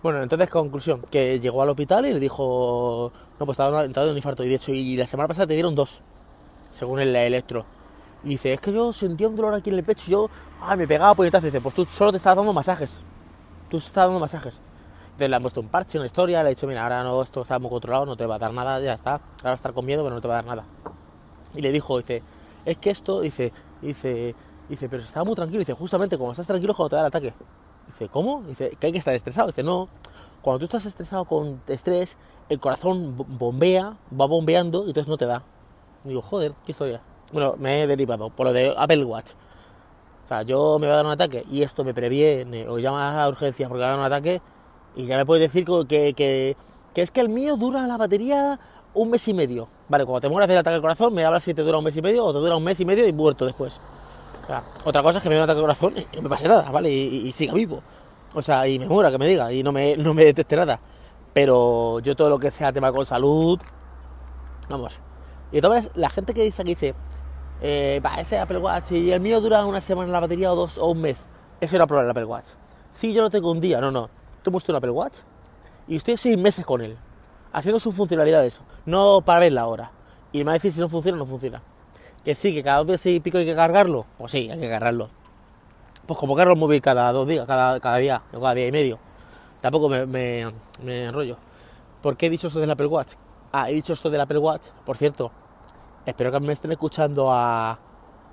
Bueno, 0.02 0.22
entonces 0.24 0.50
conclusión, 0.50 1.02
que 1.12 1.40
llegó 1.40 1.62
al 1.62 1.70
hospital 1.70 2.06
y 2.08 2.14
le 2.14 2.20
dijo, 2.20 3.12
no, 3.40 3.46
pues 3.46 3.56
estaba 3.56 3.86
entrado 3.86 4.08
en 4.08 4.12
un 4.14 4.18
infarto. 4.18 4.44
Y 4.44 4.50
de 4.50 4.56
hecho, 4.56 4.72
y 4.72 4.98
la 4.98 5.06
semana 5.06 5.28
pasada 5.28 5.48
te 5.48 5.54
dieron 5.54 5.76
dos, 5.76 6.02
según 6.72 7.00
el 7.00 7.16
electro. 7.16 7.66
Y 8.24 8.30
dice, 8.30 8.54
es 8.54 8.62
que 8.62 8.74
yo 8.74 8.94
sentía 8.94 9.28
un 9.28 9.36
dolor 9.36 9.54
aquí 9.54 9.70
en 9.70 9.78
el 9.78 9.84
pecho 9.84 10.04
y 10.08 10.12
yo, 10.12 10.30
ah, 10.62 10.76
me 10.76 10.88
pegaba 10.88 11.16
puñetazos. 11.16 11.46
Dice, 11.46 11.62
pues 11.62 11.76
tú 11.76 11.86
solo 11.86 12.12
te 12.12 12.18
estabas 12.18 12.38
dando 12.38 12.54
masajes. 12.54 13.02
Tú 13.70 13.78
estabas 13.78 14.10
dando 14.10 14.20
masajes. 14.20 14.60
Entonces 15.22 15.30
le 15.30 15.36
han 15.36 15.42
puesto 15.44 15.62
un 15.62 15.68
parche, 15.68 16.00
una 16.00 16.08
historia, 16.08 16.42
le 16.42 16.50
he 16.50 16.56
dicho, 16.56 16.66
mira, 16.66 16.82
ahora 16.82 17.04
no, 17.04 17.22
esto 17.22 17.44
está 17.44 17.60
muy 17.60 17.70
controlado, 17.70 18.08
no 18.08 18.18
te 18.18 18.26
va 18.26 18.36
a 18.36 18.40
dar 18.40 18.52
nada, 18.54 18.80
ya 18.80 18.94
está. 18.94 19.12
Ahora 19.12 19.22
vas 19.44 19.52
a 19.52 19.54
estar 19.54 19.74
con 19.74 19.86
miedo, 19.86 20.02
pero 20.04 20.16
no 20.16 20.20
te 20.22 20.28
va 20.28 20.34
a 20.34 20.38
dar 20.42 20.46
nada. 20.46 20.64
Y 21.54 21.62
le 21.62 21.72
dijo, 21.72 21.96
dice, 22.00 22.24
es 22.66 22.78
que 22.78 22.90
esto, 22.90 23.22
dice, 23.22 23.54
dice, 23.84 24.34
dice, 24.68 24.90
pero 24.90 25.04
estaba 25.04 25.24
muy 25.24 25.36
tranquilo. 25.36 25.60
Dice, 25.60 25.74
justamente 25.74 26.18
como 26.18 26.32
estás 26.32 26.48
tranquilo 26.48 26.74
cuando 26.74 26.90
te 26.90 26.96
da 26.96 27.02
el 27.04 27.08
ataque. 27.10 27.36
Dice, 27.86 28.10
¿cómo? 28.10 28.42
Dice, 28.48 28.76
que 28.80 28.88
hay 28.88 28.92
que 28.94 28.98
estar 28.98 29.14
estresado. 29.14 29.46
Dice, 29.48 29.62
no, 29.62 29.90
cuando 30.42 30.58
tú 30.58 30.66
estás 30.66 30.88
estresado 30.88 31.26
con 31.26 31.62
estrés, 31.68 32.18
el 32.50 32.60
corazón 32.60 33.16
bo- 33.16 33.26
bombea, 33.28 33.96
va 34.20 34.26
bombeando 34.26 34.86
y 34.86 34.88
entonces 34.88 35.08
no 35.08 35.18
te 35.18 35.28
da. 35.28 35.44
Y 36.04 36.10
digo, 36.10 36.24
joder, 36.24 36.54
qué 36.66 36.72
historia. 36.72 37.00
Bueno, 37.32 37.54
me 37.60 37.84
he 37.84 37.86
derivado 37.86 38.32
por 38.32 38.48
lo 38.48 38.54
de 38.54 38.74
Apple 38.76 39.04
Watch. 39.06 39.34
O 40.24 40.28
sea, 40.28 40.42
yo 40.42 40.80
me 40.80 40.88
voy 40.88 40.94
a 40.94 40.98
dar 40.98 41.06
un 41.06 41.12
ataque 41.12 41.46
y 41.52 41.62
esto 41.62 41.84
me 41.84 41.94
previene 41.94 42.68
o 42.68 42.80
llama 42.80 43.22
a 43.24 43.30
urgencias 43.30 43.70
porque 43.70 43.82
va 43.82 43.88
a 43.88 43.90
dar 43.92 44.00
un 44.00 44.06
ataque 44.06 44.42
y 44.96 45.06
ya 45.06 45.18
me 45.18 45.26
puedes 45.26 45.42
decir 45.42 45.66
que, 45.88 46.14
que, 46.14 46.56
es 46.96 47.12
que 47.12 47.22
el 47.22 47.30
mío 47.30 47.56
dura 47.56 47.88
la 47.88 47.98
batería 47.98 48.60
un 48.94 49.10
mes 49.10 49.28
y 49.28 49.34
medio. 49.34 49.68
Vale, 49.88 50.06
cuando 50.06 50.22
te 50.22 50.30
mueras 50.30 50.50
del 50.50 50.58
ataque 50.58 50.76
al 50.76 50.82
corazón, 50.82 51.14
me 51.14 51.24
hablas 51.24 51.44
si 51.44 51.54
te 51.54 51.62
dura 51.62 51.78
un 51.78 51.84
mes 51.84 51.96
y 51.96 52.02
medio 52.02 52.26
o 52.26 52.34
te 52.34 52.40
dura 52.40 52.56
un 52.56 52.64
mes 52.64 52.80
y 52.80 52.86
medio 52.86 53.08
y 53.08 53.14
muerto 53.14 53.46
después. 53.46 53.80
Otra 54.84 55.02
cosa 55.02 55.20
es 55.20 55.24
que 55.24 55.30
me 55.30 55.36
dé 55.36 55.42
un 55.42 55.46
ataque 55.46 55.60
al 55.60 55.64
corazón 55.64 55.94
y 55.98 56.16
no 56.16 56.24
me 56.24 56.30
pase 56.30 56.48
nada, 56.48 56.70
¿vale? 56.70 56.92
Y, 56.92 57.32
siga 57.32 57.54
vivo. 57.54 57.82
O 58.34 58.42
sea, 58.42 58.68
y 58.68 58.80
me 58.80 58.88
muera, 58.88 59.12
que 59.12 59.18
me 59.18 59.28
diga, 59.28 59.52
y 59.52 59.64
no 59.64 59.72
me, 59.72 59.96
no 59.98 60.14
me 60.14 60.26
detecte 60.26 60.56
nada. 60.56 60.80
Pero 61.34 62.00
yo 62.00 62.16
todo 62.16 62.30
lo 62.30 62.40
que 62.40 62.52
sea 62.52 62.74
tema 62.74 62.92
con 62.92 63.06
salud, 63.06 63.60
vamos. 64.70 65.00
Y 65.52 65.58
entonces 65.58 65.92
la 65.96 66.10
gente 66.10 66.34
que 66.34 66.44
dice 66.44 66.64
que 66.64 66.70
dice, 66.70 66.96
eh, 67.62 68.02
va, 68.04 68.16
ese 68.16 68.40
Apple 68.40 68.58
Watch 68.58 68.92
y 68.92 69.12
el 69.12 69.22
mío 69.22 69.40
dura 69.40 69.66
una 69.66 69.82
semana 69.82 70.12
la 70.12 70.20
batería 70.20 70.52
o 70.52 70.56
dos 70.56 70.78
o 70.78 70.88
un 70.88 71.02
mes, 71.02 71.28
ese 71.60 71.78
no 71.78 71.88
prueba 71.88 72.04
el 72.04 72.10
Apple 72.10 72.26
Watch. 72.26 72.46
Si 72.92 73.14
yo 73.14 73.22
lo 73.22 73.30
tengo 73.30 73.52
un 73.52 73.62
día, 73.62 73.80
no, 73.80 73.92
no. 73.92 74.10
Tú 74.44 74.56
usted 74.56 74.72
un 74.72 74.78
Apple 74.78 74.92
Watch 74.92 75.18
y 75.88 75.98
estoy 75.98 76.18
seis 76.18 76.38
meses 76.38 76.66
con 76.66 76.82
él, 76.82 76.98
haciendo 77.54 77.80
sus 77.80 77.96
funcionalidades, 77.96 78.60
no 78.86 79.22
para 79.22 79.42
ver 79.42 79.54
la 79.54 79.68
hora. 79.68 79.92
Y 80.32 80.40
me 80.40 80.46
va 80.46 80.52
a 80.52 80.54
decir 80.54 80.74
si 80.74 80.80
no 80.80 80.90
funciona 80.90 81.18
o 81.18 81.20
no 81.20 81.26
funciona. 81.26 81.62
Que 82.24 82.36
sí, 82.36 82.54
que 82.54 82.64
cada 82.64 82.78
dos 82.78 82.88
días 82.88 83.06
y 83.06 83.20
pico 83.20 83.38
hay 83.38 83.46
que 83.46 83.56
cargarlo. 83.56 84.06
Pues 84.18 84.32
sí, 84.32 84.50
hay 84.50 84.60
que 84.60 84.70
cargarlo. 84.70 85.10
Pues 86.06 86.20
como 86.20 86.36
cargo 86.36 86.54
el 86.54 86.60
móvil 86.60 86.82
cada 86.82 87.12
dos 87.12 87.28
días, 87.28 87.46
cada, 87.46 87.80
cada 87.80 87.98
día, 87.98 88.22
cada 88.32 88.54
día 88.54 88.68
y 88.68 88.72
medio. 88.72 89.00
Tampoco 89.60 89.90
me, 89.90 90.06
me, 90.06 90.52
me 90.84 91.06
enrollo. 91.06 91.38
¿Por 92.02 92.18
qué 92.18 92.28
he 92.28 92.30
dicho 92.30 92.48
esto 92.48 92.60
del 92.60 92.72
Apple 92.72 92.88
Watch? 92.88 93.14
Ah, 93.52 93.70
he 93.70 93.74
dicho 93.74 93.94
esto 93.94 94.10
del 94.10 94.22
Apple 94.22 94.40
Watch, 94.40 94.68
por 94.86 94.98
cierto. 94.98 95.32
Espero 96.06 96.32
que 96.32 96.40
me 96.40 96.54
estén 96.54 96.72
escuchando 96.72 97.32
a, 97.32 97.78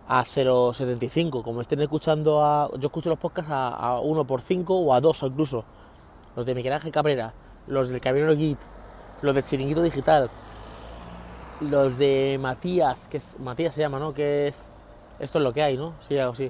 a 0.08 0.24
0.75. 0.24 1.42
Como 1.42 1.60
estén 1.60 1.80
escuchando 1.80 2.42
a. 2.42 2.70
Yo 2.78 2.86
escucho 2.86 3.10
los 3.10 3.18
podcasts 3.18 3.50
a, 3.50 3.68
a 3.68 4.00
1 4.00 4.24
por 4.24 4.40
5 4.40 4.74
o 4.74 4.94
a 4.94 5.00
2 5.00 5.22
incluso. 5.24 5.64
Los 6.38 6.46
de 6.46 6.54
Miguel 6.54 6.72
Ángel 6.72 6.92
Cabrera, 6.92 7.34
los 7.66 7.88
del 7.88 8.00
Camionero 8.00 8.36
Git, 8.36 8.60
los 9.22 9.34
del 9.34 9.42
Chiringuito 9.42 9.82
Digital, 9.82 10.30
los 11.60 11.98
de 11.98 12.38
Matías, 12.40 13.08
que 13.08 13.16
es. 13.16 13.36
Matías 13.40 13.74
se 13.74 13.80
llama, 13.80 13.98
¿no? 13.98 14.14
Que 14.14 14.46
es. 14.46 14.68
Esto 15.18 15.38
es 15.38 15.42
lo 15.42 15.52
que 15.52 15.64
hay, 15.64 15.76
¿no? 15.76 15.94
Sí, 16.06 16.16
algo 16.16 16.34
así. 16.34 16.48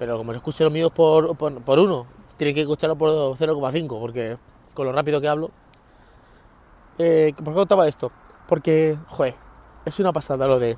Pero 0.00 0.18
como 0.18 0.32
se 0.32 0.38
escuchen 0.38 0.64
los 0.64 0.72
míos 0.72 0.90
por, 0.90 1.36
por, 1.36 1.78
uno, 1.78 2.06
tienen 2.38 2.56
que 2.56 2.62
escucharlo 2.62 2.96
por 2.96 3.36
0,5, 3.38 4.00
porque 4.00 4.36
con 4.74 4.84
lo 4.84 4.92
rápido 4.92 5.20
que 5.20 5.28
hablo. 5.28 5.52
Eh, 6.98 7.32
¿Por 7.36 7.54
qué 7.54 7.54
contaba 7.54 7.86
esto? 7.86 8.10
Porque, 8.48 8.98
joder, 9.06 9.36
es 9.84 10.00
una 10.00 10.12
pasada 10.12 10.48
lo 10.48 10.58
de 10.58 10.76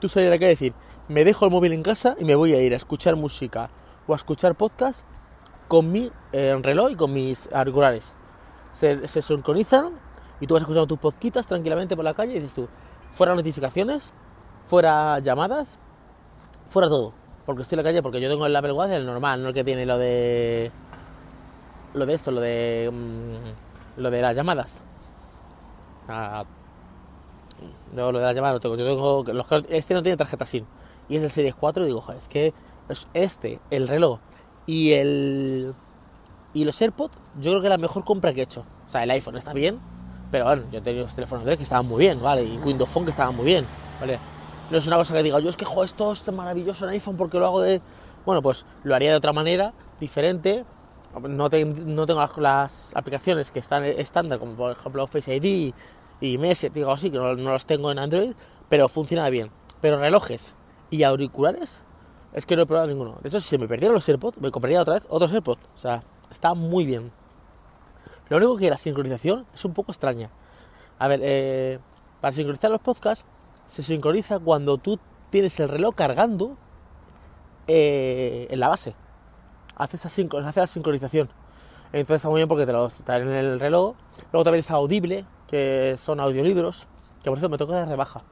tú 0.00 0.08
salir 0.08 0.26
a 0.26 0.32
la 0.32 0.38
decir, 0.38 0.74
me 1.06 1.24
dejo 1.24 1.44
el 1.44 1.52
móvil 1.52 1.72
en 1.72 1.84
casa 1.84 2.16
y 2.18 2.24
me 2.24 2.34
voy 2.34 2.52
a 2.52 2.60
ir 2.60 2.72
a 2.72 2.78
escuchar 2.78 3.14
música 3.14 3.70
o 4.08 4.12
a 4.12 4.16
escuchar 4.16 4.56
podcast 4.56 5.11
con 5.72 5.90
mi 5.90 6.12
eh, 6.32 6.54
reloj 6.62 6.90
y 6.90 6.96
con 6.96 7.14
mis 7.14 7.50
auriculares. 7.50 8.12
Se, 8.74 9.08
se 9.08 9.22
sincronizan 9.22 9.94
y 10.38 10.46
tú 10.46 10.52
vas 10.52 10.60
escuchando 10.60 10.86
tus 10.86 10.98
podquitas 10.98 11.46
tranquilamente 11.46 11.96
por 11.96 12.04
la 12.04 12.12
calle 12.12 12.32
y 12.32 12.40
dices 12.40 12.52
tú, 12.52 12.68
fuera 13.10 13.34
notificaciones, 13.34 14.12
fuera 14.66 15.18
llamadas, 15.20 15.78
fuera 16.68 16.90
todo. 16.90 17.14
porque 17.46 17.62
estoy 17.62 17.76
en 17.76 17.84
la 17.84 17.88
calle, 17.88 18.02
porque 18.02 18.20
yo 18.20 18.28
tengo 18.28 18.44
el 18.44 18.54
Apple 18.54 18.72
Watch 18.72 18.90
el 18.90 19.06
normal, 19.06 19.42
no 19.42 19.48
el 19.48 19.54
que 19.54 19.64
tiene 19.64 19.86
lo 19.86 19.96
de. 19.96 20.70
Lo 21.94 22.04
de 22.04 22.12
esto, 22.12 22.30
lo 22.32 22.42
de. 22.42 22.90
mm, 22.92 23.98
lo 23.98 24.10
de 24.10 24.20
las 24.20 24.36
llamadas. 24.36 24.74
Ah, 26.06 26.44
no, 27.94 28.12
lo 28.12 28.18
de 28.18 28.26
las 28.26 28.34
llamadas 28.34 28.56
lo 28.56 28.60
tengo. 28.60 28.76
Yo 28.76 28.84
tengo. 29.24 29.64
Este 29.70 29.94
no 29.94 30.02
tiene 30.02 30.18
tarjeta 30.18 30.44
SIM. 30.44 30.66
Y 31.08 31.16
es 31.16 31.22
el 31.22 31.30
Series 31.30 31.54
4 31.54 31.84
y 31.84 31.86
digo, 31.86 32.02
joder, 32.02 32.18
es 32.18 32.28
que 32.28 32.52
es 32.90 33.08
este, 33.14 33.58
el 33.70 33.88
reloj 33.88 34.20
y 34.66 34.92
el. 34.92 35.74
Y 36.54 36.64
los 36.64 36.80
AirPods, 36.80 37.16
yo 37.40 37.50
creo 37.52 37.60
que 37.62 37.66
es 37.68 37.70
la 37.70 37.78
mejor 37.78 38.04
compra 38.04 38.34
que 38.34 38.40
he 38.40 38.44
hecho. 38.44 38.60
O 38.86 38.90
sea, 38.90 39.02
el 39.04 39.10
iPhone 39.10 39.36
está 39.36 39.52
bien, 39.54 39.78
pero 40.30 40.44
bueno, 40.44 40.64
yo 40.70 40.78
he 40.78 40.82
tenido 40.82 41.04
los 41.04 41.14
teléfonos 41.14 41.44
3 41.44 41.56
que 41.56 41.62
estaban 41.64 41.86
muy 41.86 42.00
bien, 42.00 42.20
¿vale? 42.20 42.44
Y 42.44 42.58
Windows 42.58 42.90
Phone 42.90 43.04
que 43.04 43.10
estaban 43.10 43.34
muy 43.34 43.46
bien, 43.46 43.64
¿vale? 44.00 44.18
No 44.70 44.76
es 44.78 44.86
una 44.86 44.96
cosa 44.96 45.14
que 45.14 45.22
diga, 45.22 45.40
yo 45.40 45.48
es 45.48 45.56
que, 45.56 45.64
jo, 45.64 45.82
esto 45.82 46.12
es 46.12 46.30
maravilloso 46.32 46.84
en 46.84 46.90
iPhone 46.90 47.16
porque 47.16 47.38
lo 47.38 47.46
hago 47.46 47.60
de... 47.62 47.80
Bueno, 48.26 48.42
pues 48.42 48.66
lo 48.84 48.94
haría 48.94 49.10
de 49.10 49.16
otra 49.16 49.32
manera, 49.32 49.72
diferente. 49.98 50.64
No, 51.28 51.48
te- 51.50 51.64
no 51.64 52.06
tengo 52.06 52.20
las, 52.20 52.36
las 52.38 52.92
aplicaciones 52.94 53.50
que 53.50 53.58
están 53.58 53.84
estándar, 53.84 54.38
como 54.38 54.52
por 54.54 54.72
ejemplo 54.72 55.06
Face 55.06 55.34
ID 55.36 55.74
y 56.20 56.38
Message, 56.38 56.72
digo 56.74 56.90
así, 56.92 57.10
que 57.10 57.18
no, 57.18 57.34
no 57.34 57.52
los 57.52 57.64
tengo 57.66 57.90
en 57.90 57.98
Android, 57.98 58.32
pero 58.68 58.88
funciona 58.88 59.28
bien. 59.30 59.50
Pero 59.80 59.98
relojes 59.98 60.54
y 60.90 61.02
auriculares, 61.02 61.76
es 62.32 62.46
que 62.46 62.56
no 62.56 62.62
he 62.62 62.66
probado 62.66 62.88
ninguno. 62.88 63.18
De 63.22 63.28
hecho, 63.28 63.40
si 63.40 63.48
se 63.48 63.58
me 63.58 63.68
perdieran 63.68 63.94
los 63.94 64.08
AirPods, 64.08 64.40
me 64.40 64.50
compraría 64.50 64.80
otra 64.80 64.94
vez 64.94 65.06
otros 65.08 65.32
AirPods. 65.32 65.60
O 65.76 65.78
sea, 65.78 66.02
está 66.30 66.54
muy 66.54 66.86
bien. 66.86 67.12
Lo 68.28 68.38
único 68.38 68.56
que 68.56 68.70
la 68.70 68.78
sincronización 68.78 69.46
es 69.52 69.64
un 69.64 69.74
poco 69.74 69.92
extraña. 69.92 70.30
A 70.98 71.08
ver, 71.08 71.20
eh, 71.22 71.78
para 72.20 72.32
sincronizar 72.32 72.70
los 72.70 72.80
podcasts, 72.80 73.24
se 73.66 73.82
sincroniza 73.82 74.38
cuando 74.38 74.78
tú 74.78 74.98
tienes 75.30 75.58
el 75.60 75.68
reloj 75.68 75.94
cargando 75.94 76.56
eh, 77.66 78.46
en 78.50 78.60
la 78.60 78.68
base. 78.68 78.94
Hace, 79.76 79.96
esa 79.96 80.08
hace 80.08 80.60
la 80.60 80.66
sincronización. 80.66 81.28
Entonces 81.92 82.16
está 82.16 82.28
muy 82.28 82.38
bien 82.38 82.48
porque 82.48 82.64
te 82.64 82.72
lo 82.72 82.86
está 82.86 83.16
en 83.16 83.28
el 83.28 83.60
reloj. 83.60 83.96
Luego 84.32 84.44
también 84.44 84.60
está 84.60 84.74
Audible, 84.74 85.26
que 85.48 85.96
son 85.98 86.20
audiolibros, 86.20 86.86
que 87.22 87.30
por 87.30 87.38
eso 87.38 87.48
me 87.50 87.58
toca 87.58 87.76
de 87.76 87.84
rebaja. 87.84 88.22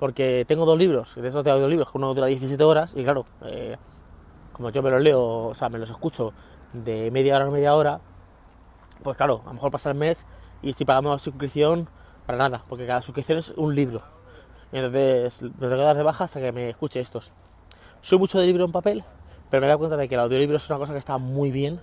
Porque 0.00 0.44
tengo 0.48 0.64
dos 0.64 0.78
libros, 0.78 1.14
de 1.14 1.28
esos 1.28 1.44
de 1.44 1.50
audiolibros, 1.52 1.92
que 1.92 1.98
uno 1.98 2.12
dura 2.14 2.26
17 2.26 2.64
horas, 2.64 2.94
y 2.96 3.04
claro, 3.04 3.26
eh, 3.44 3.76
como 4.52 4.70
yo 4.70 4.82
me 4.82 4.90
los 4.90 5.00
leo, 5.00 5.48
o 5.48 5.54
sea, 5.54 5.68
me 5.68 5.78
los 5.78 5.90
escucho 5.90 6.32
de 6.72 7.10
media 7.10 7.36
hora 7.36 7.44
a 7.44 7.50
media 7.50 7.74
hora, 7.74 8.00
pues 9.02 9.16
claro, 9.16 9.42
a 9.44 9.48
lo 9.48 9.54
mejor 9.54 9.70
pasa 9.70 9.90
el 9.90 9.96
mes 9.96 10.26
y 10.62 10.70
estoy 10.70 10.86
pagando 10.86 11.10
la 11.10 11.18
suscripción 11.18 11.88
para 12.26 12.38
nada, 12.38 12.64
porque 12.68 12.86
cada 12.86 13.02
suscripción 13.02 13.38
es 13.38 13.50
un 13.56 13.74
libro. 13.74 14.02
Y 14.72 14.78
entonces 14.78 15.42
me 15.42 15.50
tengo 15.50 15.76
que 15.76 15.82
dar 15.82 15.96
de 15.96 16.02
baja 16.02 16.24
hasta 16.24 16.40
que 16.40 16.52
me 16.52 16.70
escuche 16.70 17.00
estos. 17.00 17.30
Soy 18.00 18.18
mucho 18.18 18.38
de 18.38 18.46
libro 18.46 18.64
en 18.64 18.72
papel, 18.72 19.04
pero 19.50 19.60
me 19.60 19.66
he 19.66 19.68
dado 19.68 19.80
cuenta 19.80 19.96
de 19.96 20.08
que 20.08 20.14
el 20.14 20.20
audiolibro 20.20 20.56
es 20.56 20.70
una 20.70 20.78
cosa 20.78 20.92
que 20.92 20.98
está 20.98 21.18
muy 21.18 21.50
bien, 21.50 21.80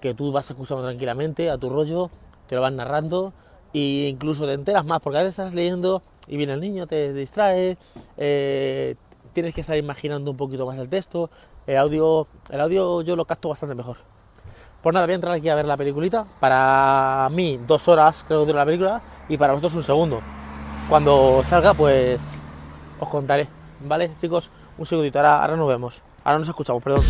que 0.00 0.12
tú 0.12 0.32
vas 0.32 0.50
escuchando 0.50 0.82
tranquilamente 0.82 1.48
a 1.48 1.56
tu 1.56 1.70
rollo, 1.70 2.10
te 2.46 2.56
lo 2.56 2.60
van 2.60 2.76
narrando 2.76 3.32
e 3.72 4.08
incluso 4.08 4.46
te 4.46 4.52
enteras 4.52 4.84
más, 4.84 5.00
porque 5.00 5.18
a 5.18 5.22
veces 5.22 5.38
estás 5.38 5.54
leyendo 5.54 6.02
y 6.26 6.36
viene 6.36 6.54
el 6.54 6.60
niño, 6.60 6.86
te 6.86 7.12
distrae, 7.12 7.76
eh, 8.16 8.96
tienes 9.32 9.54
que 9.54 9.60
estar 9.60 9.76
imaginando 9.76 10.30
un 10.30 10.36
poquito 10.36 10.66
más 10.66 10.78
el 10.78 10.88
texto. 10.88 11.30
El 11.66 11.78
audio, 11.78 12.26
el 12.50 12.60
audio 12.60 13.02
yo 13.02 13.16
lo 13.16 13.24
capto 13.24 13.48
bastante 13.48 13.74
mejor. 13.74 13.98
Pues 14.82 14.92
nada, 14.92 15.06
voy 15.06 15.12
a 15.12 15.14
entrar 15.14 15.34
aquí 15.34 15.48
a 15.48 15.54
ver 15.54 15.64
la 15.64 15.76
peliculita. 15.76 16.26
Para 16.40 17.28
mí, 17.32 17.58
dos 17.66 17.88
horas 17.88 18.24
creo 18.26 18.40
que 18.40 18.46
dura 18.46 18.58
la 18.60 18.66
película 18.66 19.00
y 19.28 19.36
para 19.36 19.54
vosotros 19.54 19.76
un 19.76 19.84
segundo. 19.84 20.20
Cuando 20.88 21.42
salga, 21.44 21.72
pues 21.72 22.20
os 23.00 23.08
contaré. 23.08 23.48
¿Vale, 23.80 24.10
chicos? 24.20 24.50
Un 24.76 24.86
segundito, 24.86 25.18
ahora, 25.18 25.40
ahora 25.40 25.56
nos 25.56 25.68
vemos. 25.68 26.02
Ahora 26.22 26.38
nos 26.38 26.48
escuchamos, 26.48 26.82
perdón. 26.82 27.02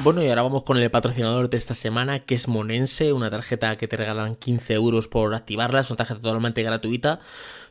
Bueno, 0.00 0.22
y 0.22 0.28
ahora 0.28 0.42
vamos 0.42 0.62
con 0.62 0.78
el 0.78 0.88
patrocinador 0.92 1.50
de 1.50 1.56
esta 1.56 1.74
semana, 1.74 2.20
que 2.20 2.36
es 2.36 2.46
Monense, 2.46 3.12
una 3.12 3.30
tarjeta 3.30 3.76
que 3.76 3.88
te 3.88 3.96
regalan 3.96 4.36
15 4.36 4.74
euros 4.74 5.08
por 5.08 5.34
activarla, 5.34 5.80
es 5.80 5.90
una 5.90 5.96
tarjeta 5.96 6.20
totalmente 6.20 6.62
gratuita, 6.62 7.18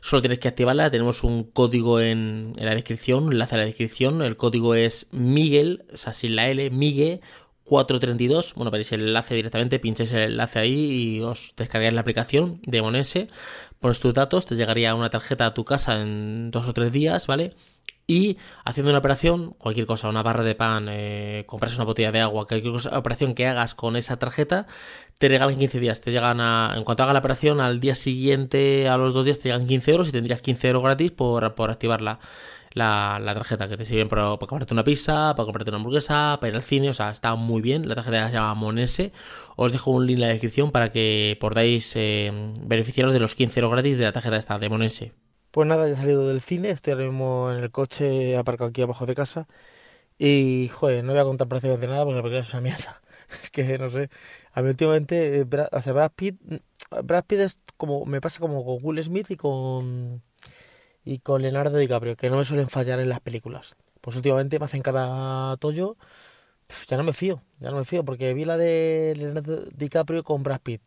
solo 0.02 0.20
tienes 0.20 0.38
que 0.38 0.48
activarla, 0.48 0.90
tenemos 0.90 1.24
un 1.24 1.44
código 1.44 2.00
en, 2.00 2.52
la 2.56 2.74
descripción, 2.74 3.24
un 3.24 3.32
enlace 3.32 3.54
a 3.54 3.58
la 3.58 3.64
descripción, 3.64 4.20
el 4.20 4.36
código 4.36 4.74
es 4.74 5.08
Miguel, 5.10 5.86
o 5.90 5.96
sea, 5.96 6.12
sin 6.12 6.36
la 6.36 6.48
L, 6.50 6.68
Miguel 6.70 7.22
432, 7.64 8.54
bueno, 8.56 8.70
veréis 8.70 8.92
el 8.92 9.00
enlace 9.00 9.34
directamente, 9.34 9.78
pincháis 9.78 10.12
el 10.12 10.20
enlace 10.32 10.58
ahí 10.58 11.16
y 11.16 11.20
os 11.22 11.54
descargáis 11.56 11.94
la 11.94 12.02
aplicación 12.02 12.60
de 12.66 12.82
Monense, 12.82 13.28
pones 13.80 14.00
tus 14.00 14.12
datos, 14.12 14.44
te 14.44 14.54
llegaría 14.54 14.94
una 14.94 15.08
tarjeta 15.08 15.46
a 15.46 15.54
tu 15.54 15.64
casa 15.64 15.98
en 16.02 16.50
dos 16.50 16.68
o 16.68 16.74
tres 16.74 16.92
días, 16.92 17.26
¿vale? 17.26 17.54
Y 18.10 18.38
haciendo 18.64 18.90
una 18.90 19.00
operación, 19.00 19.54
cualquier 19.58 19.84
cosa, 19.84 20.08
una 20.08 20.22
barra 20.22 20.42
de 20.42 20.54
pan, 20.54 20.86
eh, 20.88 21.44
compras 21.46 21.76
una 21.76 21.84
botella 21.84 22.10
de 22.10 22.20
agua, 22.20 22.46
cualquier 22.46 22.72
cosa, 22.72 22.98
operación 22.98 23.34
que 23.34 23.46
hagas 23.46 23.74
con 23.74 23.96
esa 23.96 24.18
tarjeta, 24.18 24.66
te 25.18 25.28
regalan 25.28 25.58
15 25.58 25.78
días. 25.78 26.00
Te 26.00 26.10
llegan 26.10 26.40
a, 26.40 26.72
en 26.74 26.84
cuanto 26.84 27.02
haga 27.02 27.12
la 27.12 27.18
operación, 27.18 27.60
al 27.60 27.80
día 27.80 27.94
siguiente, 27.94 28.88
a 28.88 28.96
los 28.96 29.12
dos 29.12 29.26
días, 29.26 29.40
te 29.40 29.50
llegan 29.50 29.66
15 29.66 29.90
euros 29.90 30.08
y 30.08 30.12
tendrías 30.12 30.40
15 30.40 30.68
euros 30.68 30.82
gratis 30.84 31.10
por, 31.10 31.54
por 31.54 31.70
activar 31.70 32.00
la, 32.00 32.18
la, 32.72 33.20
la 33.22 33.34
tarjeta, 33.34 33.68
que 33.68 33.76
te 33.76 33.84
sirven 33.84 34.08
para, 34.08 34.38
para 34.38 34.48
comprarte 34.48 34.72
una 34.72 34.84
pizza, 34.84 35.34
para 35.36 35.44
comprarte 35.44 35.70
una 35.70 35.76
hamburguesa, 35.76 36.38
para 36.40 36.48
ir 36.48 36.56
al 36.56 36.62
cine, 36.62 36.88
o 36.88 36.94
sea, 36.94 37.10
está 37.10 37.34
muy 37.34 37.60
bien. 37.60 37.88
La 37.90 37.94
tarjeta 37.94 38.28
se 38.28 38.32
llama 38.32 38.54
Monese. 38.54 39.12
Os 39.56 39.70
dejo 39.70 39.90
un 39.90 40.06
link 40.06 40.16
en 40.16 40.22
la 40.22 40.28
descripción 40.28 40.70
para 40.70 40.90
que 40.90 41.36
podáis 41.38 41.92
eh, 41.94 42.32
beneficiaros 42.62 43.12
de 43.12 43.20
los 43.20 43.34
15 43.34 43.60
euros 43.60 43.72
gratis 43.72 43.98
de 43.98 44.04
la 44.04 44.12
tarjeta 44.12 44.38
esta 44.38 44.58
de 44.58 44.68
Monese. 44.70 45.27
Pues 45.58 45.66
nada, 45.66 45.88
ya 45.88 45.94
he 45.94 45.96
salido 45.96 46.28
del 46.28 46.40
cine, 46.40 46.70
estoy 46.70 46.92
ahora 46.92 47.06
mismo 47.06 47.50
en 47.50 47.58
el 47.58 47.72
coche 47.72 48.36
aparcado 48.36 48.70
aquí 48.70 48.80
abajo 48.82 49.06
de 49.06 49.16
casa. 49.16 49.48
Y, 50.16 50.68
joder, 50.72 51.02
no 51.02 51.12
voy 51.12 51.20
a 51.20 51.24
contar 51.24 51.48
prácticamente 51.48 51.88
nada 51.88 52.04
porque 52.04 52.16
la 52.18 52.22
película 52.22 52.42
es 52.42 52.52
una 52.52 52.60
mierda. 52.62 53.02
Es 53.42 53.50
que, 53.50 53.76
no 53.76 53.90
sé, 53.90 54.08
a 54.52 54.62
mí 54.62 54.68
últimamente, 54.68 55.40
eh, 55.40 55.42
o 55.42 55.94
Brad 55.94 56.12
Pitt, 56.14 56.40
Brad 57.02 57.24
Pitt 57.24 57.40
es 57.40 57.58
como, 57.76 58.06
me 58.06 58.20
pasa 58.20 58.38
como 58.38 58.64
con 58.64 58.78
Will 58.82 59.02
Smith 59.02 59.32
y 59.32 59.36
con, 59.36 60.22
y 61.04 61.18
con 61.18 61.42
Leonardo 61.42 61.76
DiCaprio, 61.78 62.16
que 62.16 62.30
no 62.30 62.36
me 62.36 62.44
suelen 62.44 62.68
fallar 62.68 63.00
en 63.00 63.08
las 63.08 63.20
películas. 63.20 63.74
Pues 64.00 64.14
últimamente 64.14 64.60
me 64.60 64.66
hacen 64.66 64.82
cada 64.82 65.56
tollo, 65.56 65.96
ya 66.88 66.96
no 66.96 67.02
me 67.02 67.12
fío, 67.12 67.42
ya 67.58 67.70
no 67.72 67.78
me 67.78 67.84
fío, 67.84 68.04
porque 68.04 68.32
vi 68.32 68.44
la 68.44 68.56
de 68.56 69.14
Leonardo 69.16 69.64
DiCaprio 69.74 70.22
con 70.22 70.44
Brad 70.44 70.60
Pitt, 70.60 70.82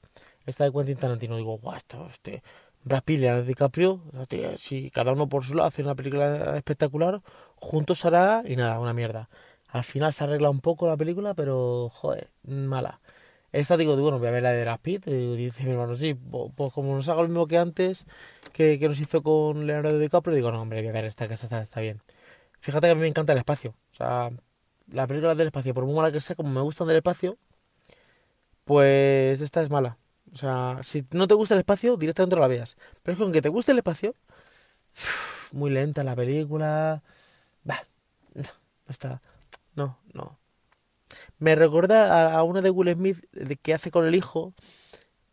esta 0.46 0.64
de 0.64 0.72
Quentin 0.72 0.98
Tarantino, 0.98 1.36
digo, 1.36 1.58
guau, 1.58 1.76
esto, 1.76 2.08
este, 2.10 2.42
Brad 2.84 3.04
Pitt 3.04 3.20
Leonardo 3.20 3.46
DiCaprio, 3.46 4.02
si 4.58 4.90
cada 4.90 5.12
uno 5.12 5.30
por 5.30 5.44
su 5.46 5.54
lado 5.54 5.68
hace 5.68 5.84
una 5.84 5.96
película 5.96 6.56
espectacular, 6.58 7.22
juntos 7.56 8.06
hará 8.06 8.44
y 8.46 8.56
nada, 8.56 8.80
una 8.80 8.94
mierda. 8.94 9.30
Al 9.70 9.84
final 9.84 10.12
se 10.14 10.24
arregla 10.24 10.50
un 10.50 10.62
poco 10.62 10.88
la 10.88 10.98
película, 10.98 11.34
pero 11.34 11.90
joder, 11.90 12.30
mala. 12.44 13.00
Esta 13.52 13.78
digo, 13.78 13.96
bueno, 13.98 14.18
voy 14.20 14.28
a 14.30 14.32
ver 14.32 14.44
la 14.44 14.52
de 14.52 14.62
Brad 14.62 14.80
Pitt, 14.80 15.08
y 15.08 15.36
dice 15.36 15.64
mi 15.66 15.72
hermano, 15.72 15.96
sí, 15.96 16.14
pues 16.14 16.74
como 16.74 16.96
nos 16.96 17.08
haga 17.10 17.22
lo 17.22 17.28
mismo 17.28 17.48
que 17.48 17.58
antes, 17.58 18.06
que, 18.54 18.80
que 18.80 18.88
nos 18.88 19.00
hizo 19.00 19.22
con 19.22 19.68
Leonardo 19.68 20.00
DiCaprio, 20.00 20.36
digo, 20.36 20.52
no, 20.52 20.62
hombre, 20.62 20.82
voy 20.82 20.90
a 20.90 20.94
ver 20.94 21.06
esta, 21.06 21.28
que 21.28 21.36
esta 21.36 21.46
está, 21.48 21.62
está 21.62 21.82
bien. 21.82 22.02
Fíjate 22.60 22.88
que 22.88 22.92
a 22.92 22.96
mí 22.96 23.02
me 23.02 23.08
encanta 23.08 23.34
el 23.34 23.40
espacio, 23.40 23.76
o 23.92 23.96
sea, 23.96 24.32
las 24.92 25.08
películas 25.08 25.38
del 25.38 25.48
espacio, 25.48 25.74
por 25.74 25.86
muy 25.86 25.96
mala 25.96 26.12
que 26.12 26.22
sea, 26.22 26.36
como 26.36 26.50
me 26.50 26.62
gustan 26.62 26.88
del 26.88 26.98
espacio, 26.98 27.38
pues 28.66 29.42
esta 29.42 29.62
es 29.62 29.70
mala. 29.70 29.98
O 30.34 30.38
sea, 30.38 30.80
si 30.84 31.06
no 31.12 31.28
te 31.28 31.34
gusta 31.34 31.56
el 31.56 31.60
espacio, 31.60 31.98
directamente 31.98 32.36
no 32.36 32.42
la 32.42 32.48
veas. 32.48 32.78
Pero 33.04 33.14
es 33.14 33.18
que 33.18 33.24
aunque 33.24 33.42
te 33.42 33.50
guste 33.50 33.72
el 33.74 33.80
espacio, 33.80 34.16
muy 35.52 35.72
lenta 35.72 36.04
la 36.04 36.16
película. 36.16 37.04
Bah, 37.64 37.86
no, 38.36 38.44
está. 38.88 39.22
No, 39.76 40.00
no. 40.14 40.40
Me 41.40 41.56
recuerda 41.56 42.34
a, 42.38 42.44
una 42.44 42.62
de 42.62 42.70
Will 42.70 42.94
Smith 42.94 43.20
que 43.62 43.74
hace 43.74 43.92
con 43.92 44.06
el 44.08 44.16
hijo, 44.16 44.54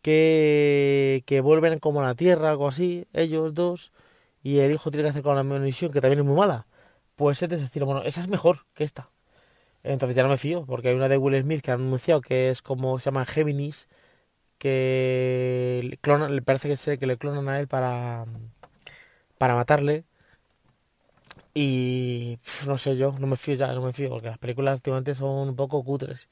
que, 0.01 1.23
que 1.25 1.41
vuelven 1.41 1.79
como 1.79 2.01
a 2.01 2.05
la 2.05 2.15
Tierra, 2.15 2.49
algo 2.49 2.67
así, 2.67 3.07
ellos 3.13 3.53
dos, 3.53 3.91
y 4.43 4.59
el 4.59 4.71
hijo 4.71 4.91
tiene 4.91 5.03
que 5.03 5.09
hacer 5.11 5.23
con 5.23 5.35
la 5.35 5.43
misión, 5.43 5.91
que 5.91 6.01
también 6.01 6.19
es 6.19 6.25
muy 6.25 6.35
mala. 6.35 6.67
Pues 7.15 7.41
es 7.41 7.49
de 7.49 7.55
ese 7.57 7.65
estilo. 7.65 7.85
Bueno, 7.85 8.03
esa 8.03 8.21
es 8.21 8.29
mejor 8.29 8.65
que 8.75 8.83
esta. 8.83 9.11
Entonces 9.83 10.15
ya 10.15 10.23
no 10.23 10.29
me 10.29 10.37
fío, 10.37 10.65
porque 10.65 10.89
hay 10.89 10.95
una 10.95 11.09
de 11.09 11.17
Will 11.17 11.41
Smith 11.41 11.61
que 11.61 11.71
han 11.71 11.81
anunciado 11.81 12.21
que 12.21 12.49
es 12.49 12.61
como 12.61 12.99
se 12.99 13.05
llama 13.05 13.25
Géminis, 13.25 13.87
que 14.59 15.97
clonan, 16.01 16.35
le 16.35 16.41
parece 16.43 16.67
que 16.69 16.75
es 16.75 16.87
el 16.87 16.99
que 16.99 17.07
le 17.07 17.17
clonan 17.17 17.49
a 17.49 17.59
él 17.59 17.67
para, 17.67 18.25
para 19.37 19.55
matarle. 19.55 20.05
Y 21.53 22.39
no 22.67 22.77
sé 22.77 22.95
yo, 22.97 23.13
no 23.19 23.27
me 23.27 23.35
fío 23.35 23.55
ya, 23.55 23.73
no 23.73 23.81
me 23.81 23.93
fío, 23.93 24.09
porque 24.09 24.27
las 24.29 24.37
películas 24.37 24.75
últimamente 24.75 25.15
son 25.15 25.49
un 25.49 25.55
poco 25.55 25.83
cutres. 25.83 26.29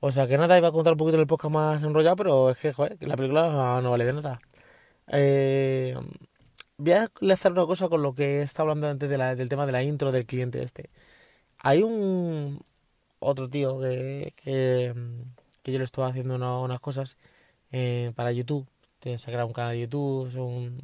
O 0.00 0.12
sea 0.12 0.26
que 0.26 0.38
nada, 0.38 0.58
iba 0.58 0.68
a 0.68 0.72
contar 0.72 0.94
un 0.94 0.98
poquito 0.98 1.16
en 1.16 1.22
el 1.22 1.26
podcast 1.26 1.52
más 1.54 1.82
enrollado, 1.82 2.16
pero 2.16 2.50
es 2.50 2.58
que, 2.58 2.72
joder, 2.72 2.98
que 2.98 3.06
la 3.06 3.16
película 3.16 3.80
no 3.82 3.90
vale 3.90 4.04
de 4.04 4.12
nada. 4.12 4.40
Eh, 5.08 5.96
voy 6.78 6.92
a 6.92 7.08
enlazar 7.20 7.52
una 7.52 7.66
cosa 7.66 7.88
con 7.88 8.02
lo 8.02 8.14
que 8.14 8.42
está 8.42 8.62
hablando 8.62 8.88
antes 8.88 9.08
del 9.10 9.48
tema 9.48 9.66
de 9.66 9.72
la 9.72 9.82
intro 9.82 10.12
del 10.12 10.26
cliente 10.26 10.62
este. 10.64 10.90
Hay 11.58 11.82
un 11.82 12.62
otro 13.20 13.48
tío 13.50 13.80
que, 13.80 14.34
que, 14.36 14.94
yo 15.72 15.78
le 15.78 15.84
estuve 15.84 16.06
haciendo 16.06 16.36
una- 16.36 16.58
unas 16.60 16.80
cosas 16.80 17.16
eh, 17.72 18.12
para 18.14 18.32
YouTube. 18.32 18.66
Ha 19.04 19.24
creado 19.26 19.46
un 19.46 19.52
canal 19.52 19.72
de 19.72 19.80
YouTube, 19.82 20.26
es 20.26 20.34
un 20.34 20.80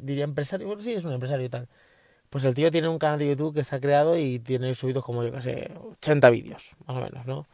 diría 0.00 0.24
empresario, 0.24 0.66
bueno 0.66 0.82
sí 0.82 0.92
es 0.92 1.04
un 1.04 1.12
empresario 1.12 1.46
y 1.46 1.48
tal. 1.48 1.68
Pues 2.30 2.44
el 2.44 2.54
tío 2.54 2.70
tiene 2.70 2.88
un 2.88 2.98
canal 2.98 3.18
de 3.18 3.28
YouTube 3.28 3.54
que 3.54 3.64
se 3.64 3.76
ha 3.76 3.80
creado 3.80 4.16
y 4.16 4.38
tiene 4.38 4.74
subidos 4.74 5.04
como, 5.04 5.22
yo 5.24 5.32
que 5.32 5.40
sé, 5.42 5.72
80 5.98 6.30
vídeos, 6.30 6.76
más 6.86 6.96
o 6.96 7.00
menos, 7.00 7.26
¿no? 7.26 7.46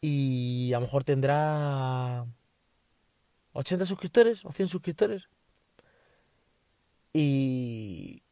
Y 0.00 0.72
a 0.74 0.80
lo 0.80 0.86
mejor 0.86 1.04
tendrá 1.04 2.26
80 3.52 3.86
suscriptores 3.86 4.44
o 4.44 4.52
100 4.52 4.68
suscriptores. 4.68 5.28
Y, 7.12 8.22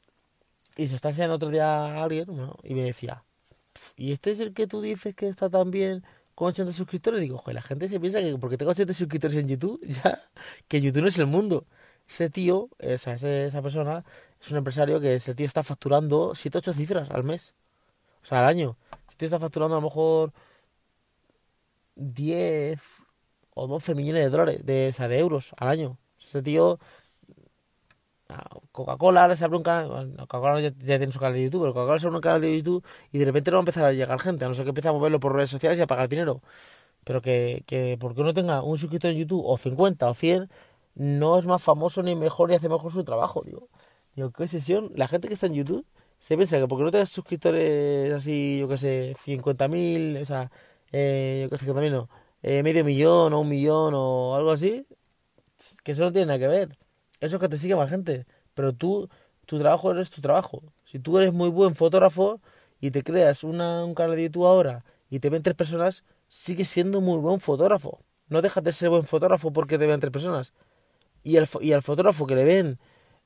y 0.77 0.89
se 0.89 0.97
está 0.97 1.11
enseñando 1.11 1.37
otro 1.37 1.51
día 1.51 1.67
a 1.67 2.03
alguien 2.03 2.35
¿no? 2.35 2.57
y 2.65 2.75
me 2.75 2.83
decía, 2.83 3.23
¿y 3.97 4.13
este 4.13 4.31
es 4.31 4.41
el 4.41 4.55
que 4.55 4.67
tú 4.67 4.81
dices 4.81 5.15
que 5.15 5.29
está 5.29 5.51
tan 5.51 5.71
bien 5.71 6.03
con 6.41 6.49
80 6.49 6.73
suscriptores? 6.73 7.21
Digo, 7.21 7.37
joder, 7.37 7.57
la 7.57 7.61
gente 7.61 7.87
se 7.87 8.01
piensa 8.01 8.19
que 8.23 8.35
porque 8.39 8.57
tengo 8.57 8.71
80 8.71 8.95
suscriptores 8.95 9.37
en 9.37 9.47
YouTube, 9.47 9.79
ya, 9.87 10.23
que 10.69 10.81
YouTube 10.81 11.03
no 11.03 11.09
es 11.09 11.19
el 11.19 11.27
mundo. 11.27 11.67
Ese 12.09 12.31
tío, 12.31 12.71
esa, 12.79 13.13
esa 13.13 13.61
persona, 13.61 14.07
es 14.41 14.51
un 14.51 14.57
empresario 14.57 15.01
que 15.01 15.17
ese 15.17 15.35
tío 15.35 15.45
está 15.45 15.63
facturando 15.63 16.35
7 16.35 16.57
8 16.57 16.73
cifras 16.73 17.11
al 17.11 17.25
mes. 17.25 17.53
O 18.23 18.27
sea, 18.27 18.39
al 18.39 18.47
año. 18.47 18.75
Ese 19.07 19.19
tío 19.19 19.27
está 19.27 19.39
facturando 19.39 19.77
a 19.77 19.81
lo 19.81 19.83
mejor 19.83 20.33
10 21.97 22.83
o 23.53 23.67
12 23.67 23.95
millones 23.95 24.25
de 24.25 24.31
dólares, 24.31 24.65
de, 24.65 24.89
o 24.89 24.93
sea, 24.95 25.09
de 25.09 25.19
euros 25.19 25.53
al 25.59 25.69
año. 25.69 25.99
Ese 26.19 26.41
tío 26.41 26.79
Coca-Cola 28.73 29.23
ahora 29.23 29.37
se 29.37 29.45
abre 29.45 29.57
un 29.57 29.63
canal, 29.63 30.15
Coca-Cola 30.19 30.61
ya, 30.61 30.71
tiene 30.73 31.13
su 31.13 31.19
canal 31.19 31.35
de 31.35 31.45
YouTube, 31.45 31.63
pero 31.63 31.75
Coca-Cola 31.75 32.01
se 32.01 32.07
abre 32.07 32.17
un 32.17 32.23
canal 32.23 32.41
de 32.41 32.57
YouTube 32.57 32.85
y 33.13 33.19
de 33.19 33.25
repente 33.25 33.51
no 33.51 33.57
va 33.57 33.61
a 33.61 33.63
empezar 33.63 33.85
a 33.85 33.93
llegar 33.93 34.19
gente, 34.21 34.45
a 34.45 34.49
no 34.49 34.55
ser 34.55 34.65
que 34.65 34.71
empiece 34.71 34.89
a 34.89 34.93
moverlo 34.93 35.21
por 35.21 35.35
redes 35.35 35.51
sociales 35.51 35.79
y 35.79 35.83
a 35.83 35.87
pagar 35.87 36.09
dinero. 36.09 36.43
Pero 37.05 37.23
que, 37.23 37.65
que 37.67 37.97
porque 38.01 38.21
uno 38.21 38.35
tenga 38.35 38.63
un 38.63 38.79
suscriptor 38.79 39.13
en 39.13 39.19
YouTube 39.19 39.43
o 39.45 39.57
50 39.57 40.09
o 40.11 40.15
100, 40.15 40.51
no 40.95 41.39
es 41.39 41.47
más 41.47 41.63
famoso 41.63 42.03
ni 42.03 42.15
mejor 42.17 42.51
y 42.51 42.55
hace 42.55 42.69
mejor 42.69 42.93
su 42.93 43.05
trabajo, 43.05 43.43
digo. 43.45 43.69
Digo, 44.15 44.31
qué 44.33 44.49
sesión. 44.49 44.91
La 44.97 45.09
gente 45.09 45.29
que 45.29 45.35
está 45.35 45.47
en 45.47 45.55
YouTube 45.55 45.87
se 46.19 46.37
piensa 46.37 46.59
que 46.59 46.69
porque 46.69 46.85
no 46.85 46.91
tengas 46.91 47.11
suscriptores 47.11 48.13
así, 48.13 48.59
yo 48.61 48.69
qué 48.69 48.79
sé, 48.79 49.15
50.000, 49.17 50.23
o 50.23 50.25
sea, 50.27 50.51
eh, 50.93 51.41
yo 51.45 51.51
qué 51.51 51.59
sé, 51.65 51.73
50.000 51.73 51.91
no, 51.91 52.09
eh, 52.43 52.63
medio 52.63 52.85
millón 52.85 53.33
o 53.33 53.41
un 53.41 53.49
millón 53.49 53.95
o 53.97 54.35
algo 54.37 54.53
así, 54.53 54.87
que 55.85 55.93
eso 55.93 56.05
no 56.05 56.13
tiene 56.13 56.27
nada 56.27 56.39
que 56.39 56.49
ver. 56.49 56.79
Eso 57.21 57.37
es 57.37 57.41
que 57.41 57.49
te 57.49 57.57
sigue 57.57 57.77
más 57.77 57.91
gente. 57.91 58.27
Pero 58.55 58.73
tú, 58.73 59.09
tu 59.47 59.59
trabajo 59.59 59.91
eres 59.93 60.11
tu 60.11 60.21
trabajo. 60.21 60.63
Si 60.85 60.99
tú 60.99 61.19
eres 61.19 61.33
muy 61.33 61.51
buen 61.51 61.75
fotógrafo 61.75 62.41
y 62.81 62.91
te 62.91 63.03
creas 63.03 63.45
una, 63.45 63.85
un 63.85 63.95
canal 63.95 64.17
de 64.17 64.25
YouTube 64.25 64.47
ahora 64.47 64.85
y 65.11 65.21
te 65.21 65.31
ven 65.31 65.43
tres 65.43 65.57
personas, 65.57 66.05
sigues 66.29 66.69
siendo 66.69 67.01
muy 67.01 67.19
buen 67.19 67.41
fotógrafo. 67.41 68.01
No 68.29 68.43
dejas 68.43 68.65
de 68.65 68.73
ser 68.73 68.91
buen 68.91 69.05
fotógrafo 69.05 69.53
porque 69.53 69.79
te 69.79 69.87
ven 69.87 70.01
tres 70.01 70.13
personas. 70.13 70.53
Y 71.23 71.37
al, 71.37 71.49
y 71.61 71.73
fotógrafo 71.81 72.27
que 72.27 72.35
le 72.37 72.45
ven 72.45 72.79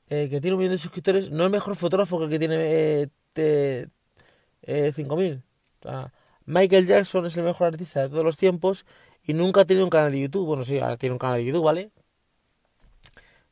eh, 0.09 0.27
que 0.29 0.39
tiene 0.39 0.53
un 0.55 0.59
millón 0.59 0.73
de 0.73 0.77
suscriptores 0.77 1.31
no 1.31 1.45
es 1.45 1.51
mejor 1.51 1.75
fotógrafo 1.75 2.19
que 2.19 2.25
el 2.25 2.29
que 2.29 2.39
tiene 2.39 2.55
eh, 2.57 3.09
eh, 3.35 4.91
5.000. 4.93 5.43
O 5.79 5.83
sea, 5.83 6.13
Michael 6.45 6.85
Jackson 6.87 7.25
es 7.25 7.37
el 7.37 7.43
mejor 7.43 7.67
artista 7.67 8.01
de 8.01 8.09
todos 8.09 8.23
los 8.23 8.37
tiempos 8.37 8.85
y 9.23 9.33
nunca 9.33 9.61
ha 9.61 9.65
tenido 9.65 9.85
un 9.85 9.89
canal 9.89 10.11
de 10.11 10.21
YouTube. 10.21 10.45
Bueno, 10.45 10.63
sí, 10.63 10.79
ahora 10.79 10.97
tiene 10.97 11.13
un 11.13 11.19
canal 11.19 11.37
de 11.37 11.45
YouTube, 11.45 11.63
¿vale? 11.65 11.91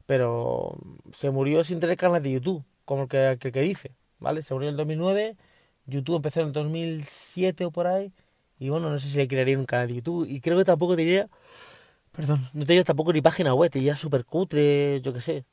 Pero 0.06 0.78
se 1.12 1.32
murió 1.32 1.64
sin 1.64 1.80
tener 1.80 1.98
canal 1.98 2.22
de 2.22 2.32
YouTube, 2.32 2.64
como 2.86 3.04
el 3.04 3.08
que, 3.08 3.52
que, 3.52 3.62
dice, 3.62 3.92
¿vale? 4.20 4.42
Se 4.44 4.54
murió 4.54 4.70
en 4.70 4.74
el 4.74 4.78
2009, 4.78 5.38
YouTube 5.86 6.18
empezó 6.18 6.42
en 6.42 6.48
el 6.48 6.54
2007 6.54 7.66
o 7.66 7.72
por 7.72 7.88
ahí, 7.88 8.14
y 8.60 8.70
bueno, 8.70 8.90
no 8.90 9.00
sé 9.00 9.10
si 9.10 9.18
le 9.18 9.28
crearía 9.28 9.58
un 9.58 9.66
canal 9.66 9.88
de 9.88 9.96
YouTube, 9.96 10.28
y 10.30 10.42
creo 10.42 10.58
que 10.58 10.66
tampoco 10.66 10.96
tenía, 10.96 11.30
perdón, 12.12 12.50
no 12.54 12.66
tenía 12.66 12.84
tampoco 12.84 13.14
ni 13.14 13.22
página 13.22 13.54
web, 13.54 13.72
tenía 13.72 13.96
súper 13.96 14.26
cutre, 14.26 15.02
yo 15.02 15.14
qué 15.14 15.22
sé. 15.22 15.46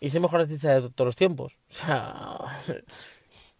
Y 0.00 0.06
es 0.06 0.14
el 0.14 0.22
mejor 0.22 0.40
artista 0.40 0.80
de 0.80 0.90
todos 0.90 1.06
los 1.06 1.16
tiempos. 1.16 1.58
O 1.68 1.72
sea, 1.74 2.38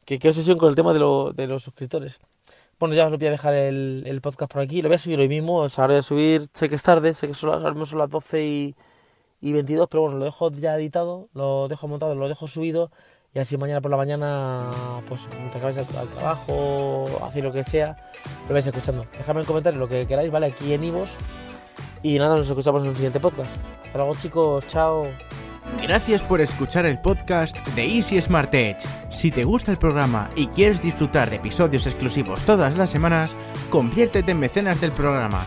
que 0.07 0.19
qué 0.19 0.29
obsesión 0.29 0.59
con 0.59 0.71
el 0.71 0.75
tema 0.75 0.95
de, 0.95 1.01
de 1.35 1.47
los 1.47 1.63
suscriptores. 1.63 2.19
Bueno, 2.79 2.95
ya 2.95 3.05
os 3.05 3.11
lo 3.13 3.19
voy 3.19 3.27
a 3.27 3.31
dejar 3.31 3.55
el, 3.55 4.05
el, 4.07 4.21
podcast 4.23 4.51
por 4.51 4.63
aquí. 4.63 4.81
Lo 4.81 4.89
voy 4.89 4.97
a 4.97 4.99
subir 4.99 5.21
hoy 5.21 5.29
mismo. 5.29 5.59
O 5.59 5.69
sea, 5.69 5.85
ahora 5.85 5.95
voy 5.95 5.99
a 6.01 6.03
subir, 6.03 6.49
sé 6.55 6.71
que 6.71 6.77
es 6.77 6.83
tarde, 6.83 7.13
sé 7.13 7.29
que 7.29 7.35
son, 7.35 7.51
ahora 7.51 7.85
son 7.85 7.99
las 7.99 8.09
12 8.09 8.45
y 8.45 8.75
y 9.41 9.53
22, 9.53 9.89
pero 9.91 10.03
bueno, 10.03 10.19
lo 10.19 10.25
dejo 10.25 10.51
ya 10.51 10.77
editado, 10.77 11.29
lo 11.35 11.69
dejo 11.69 11.89
montado, 11.89 12.15
lo 12.15 12.29
dejo 12.29 12.47
subido 12.47 12.91
y 13.33 13.39
así 13.39 13.57
mañana 13.57 13.81
por 13.81 13.93
la 13.93 13.97
mañana, 13.97 14.71
pues 15.09 15.29
te 15.29 15.59
acabáis 15.59 15.79
al, 15.79 15.87
trabajo, 15.87 17.07
hacéis 17.25 17.45
lo 17.45 17.53
que 17.53 17.63
sea, 17.63 17.95
lo 18.49 18.55
vais 18.55 18.67
escuchando. 18.67 19.07
Dejadme 19.17 19.41
en 19.41 19.47
comentarios 19.47 19.79
lo 19.79 19.89
que 19.89 20.05
queráis, 20.07 20.33
¿vale? 20.33 20.47
Aquí 20.47 20.73
en 20.73 20.83
Ivos. 20.83 21.11
Y 22.03 22.19
nada, 22.19 22.37
nos 22.37 22.49
escuchamos 22.49 22.83
en 22.83 22.89
un 22.89 22.97
siguiente 22.97 23.21
podcast. 23.21 23.57
Hasta 23.85 23.99
luego 23.99 24.15
chicos, 24.21 24.67
chao. 24.67 25.07
Gracias 25.81 26.23
por 26.23 26.41
escuchar 26.41 26.87
el 26.87 27.01
podcast 27.01 27.57
de 27.69 27.85
Easy 27.85 28.21
Smart 28.21 28.53
Edge. 28.53 28.81
Si 29.13 29.31
te 29.31 29.45
gusta 29.45 29.71
el 29.71 29.79
programa 29.79 30.29
y 30.35 30.49
quieres 30.49 30.83
disfrutar 30.83 31.31
de 31.31 31.37
episodios 31.37 31.87
exclusivos 31.87 32.41
todas 32.41 32.77
las 32.77 32.91
semanas, 32.91 33.37
conviértete 33.71 34.33
en 34.33 34.41
mecenas 34.41 34.81
del 34.81 34.91
programa. 34.91 35.47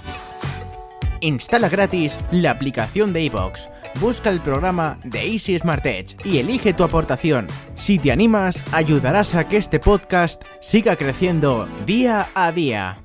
Instala 1.19 1.67
gratis 1.67 2.17
la 2.31 2.51
aplicación 2.51 3.11
de 3.11 3.23
iVoox 3.23 3.72
busca 3.99 4.29
el 4.29 4.39
programa 4.39 4.97
de 5.03 5.31
Easy 5.31 5.57
Smart 5.57 5.85
Edge 5.85 6.15
y 6.23 6.39
elige 6.39 6.73
tu 6.73 6.83
aportación. 6.83 7.47
Si 7.75 7.99
te 7.99 8.11
animas, 8.11 8.55
ayudarás 8.73 9.35
a 9.35 9.47
que 9.47 9.57
este 9.57 9.79
podcast 9.79 10.43
siga 10.61 10.95
creciendo 10.95 11.67
día 11.85 12.27
a 12.33 12.51
día. 12.51 13.02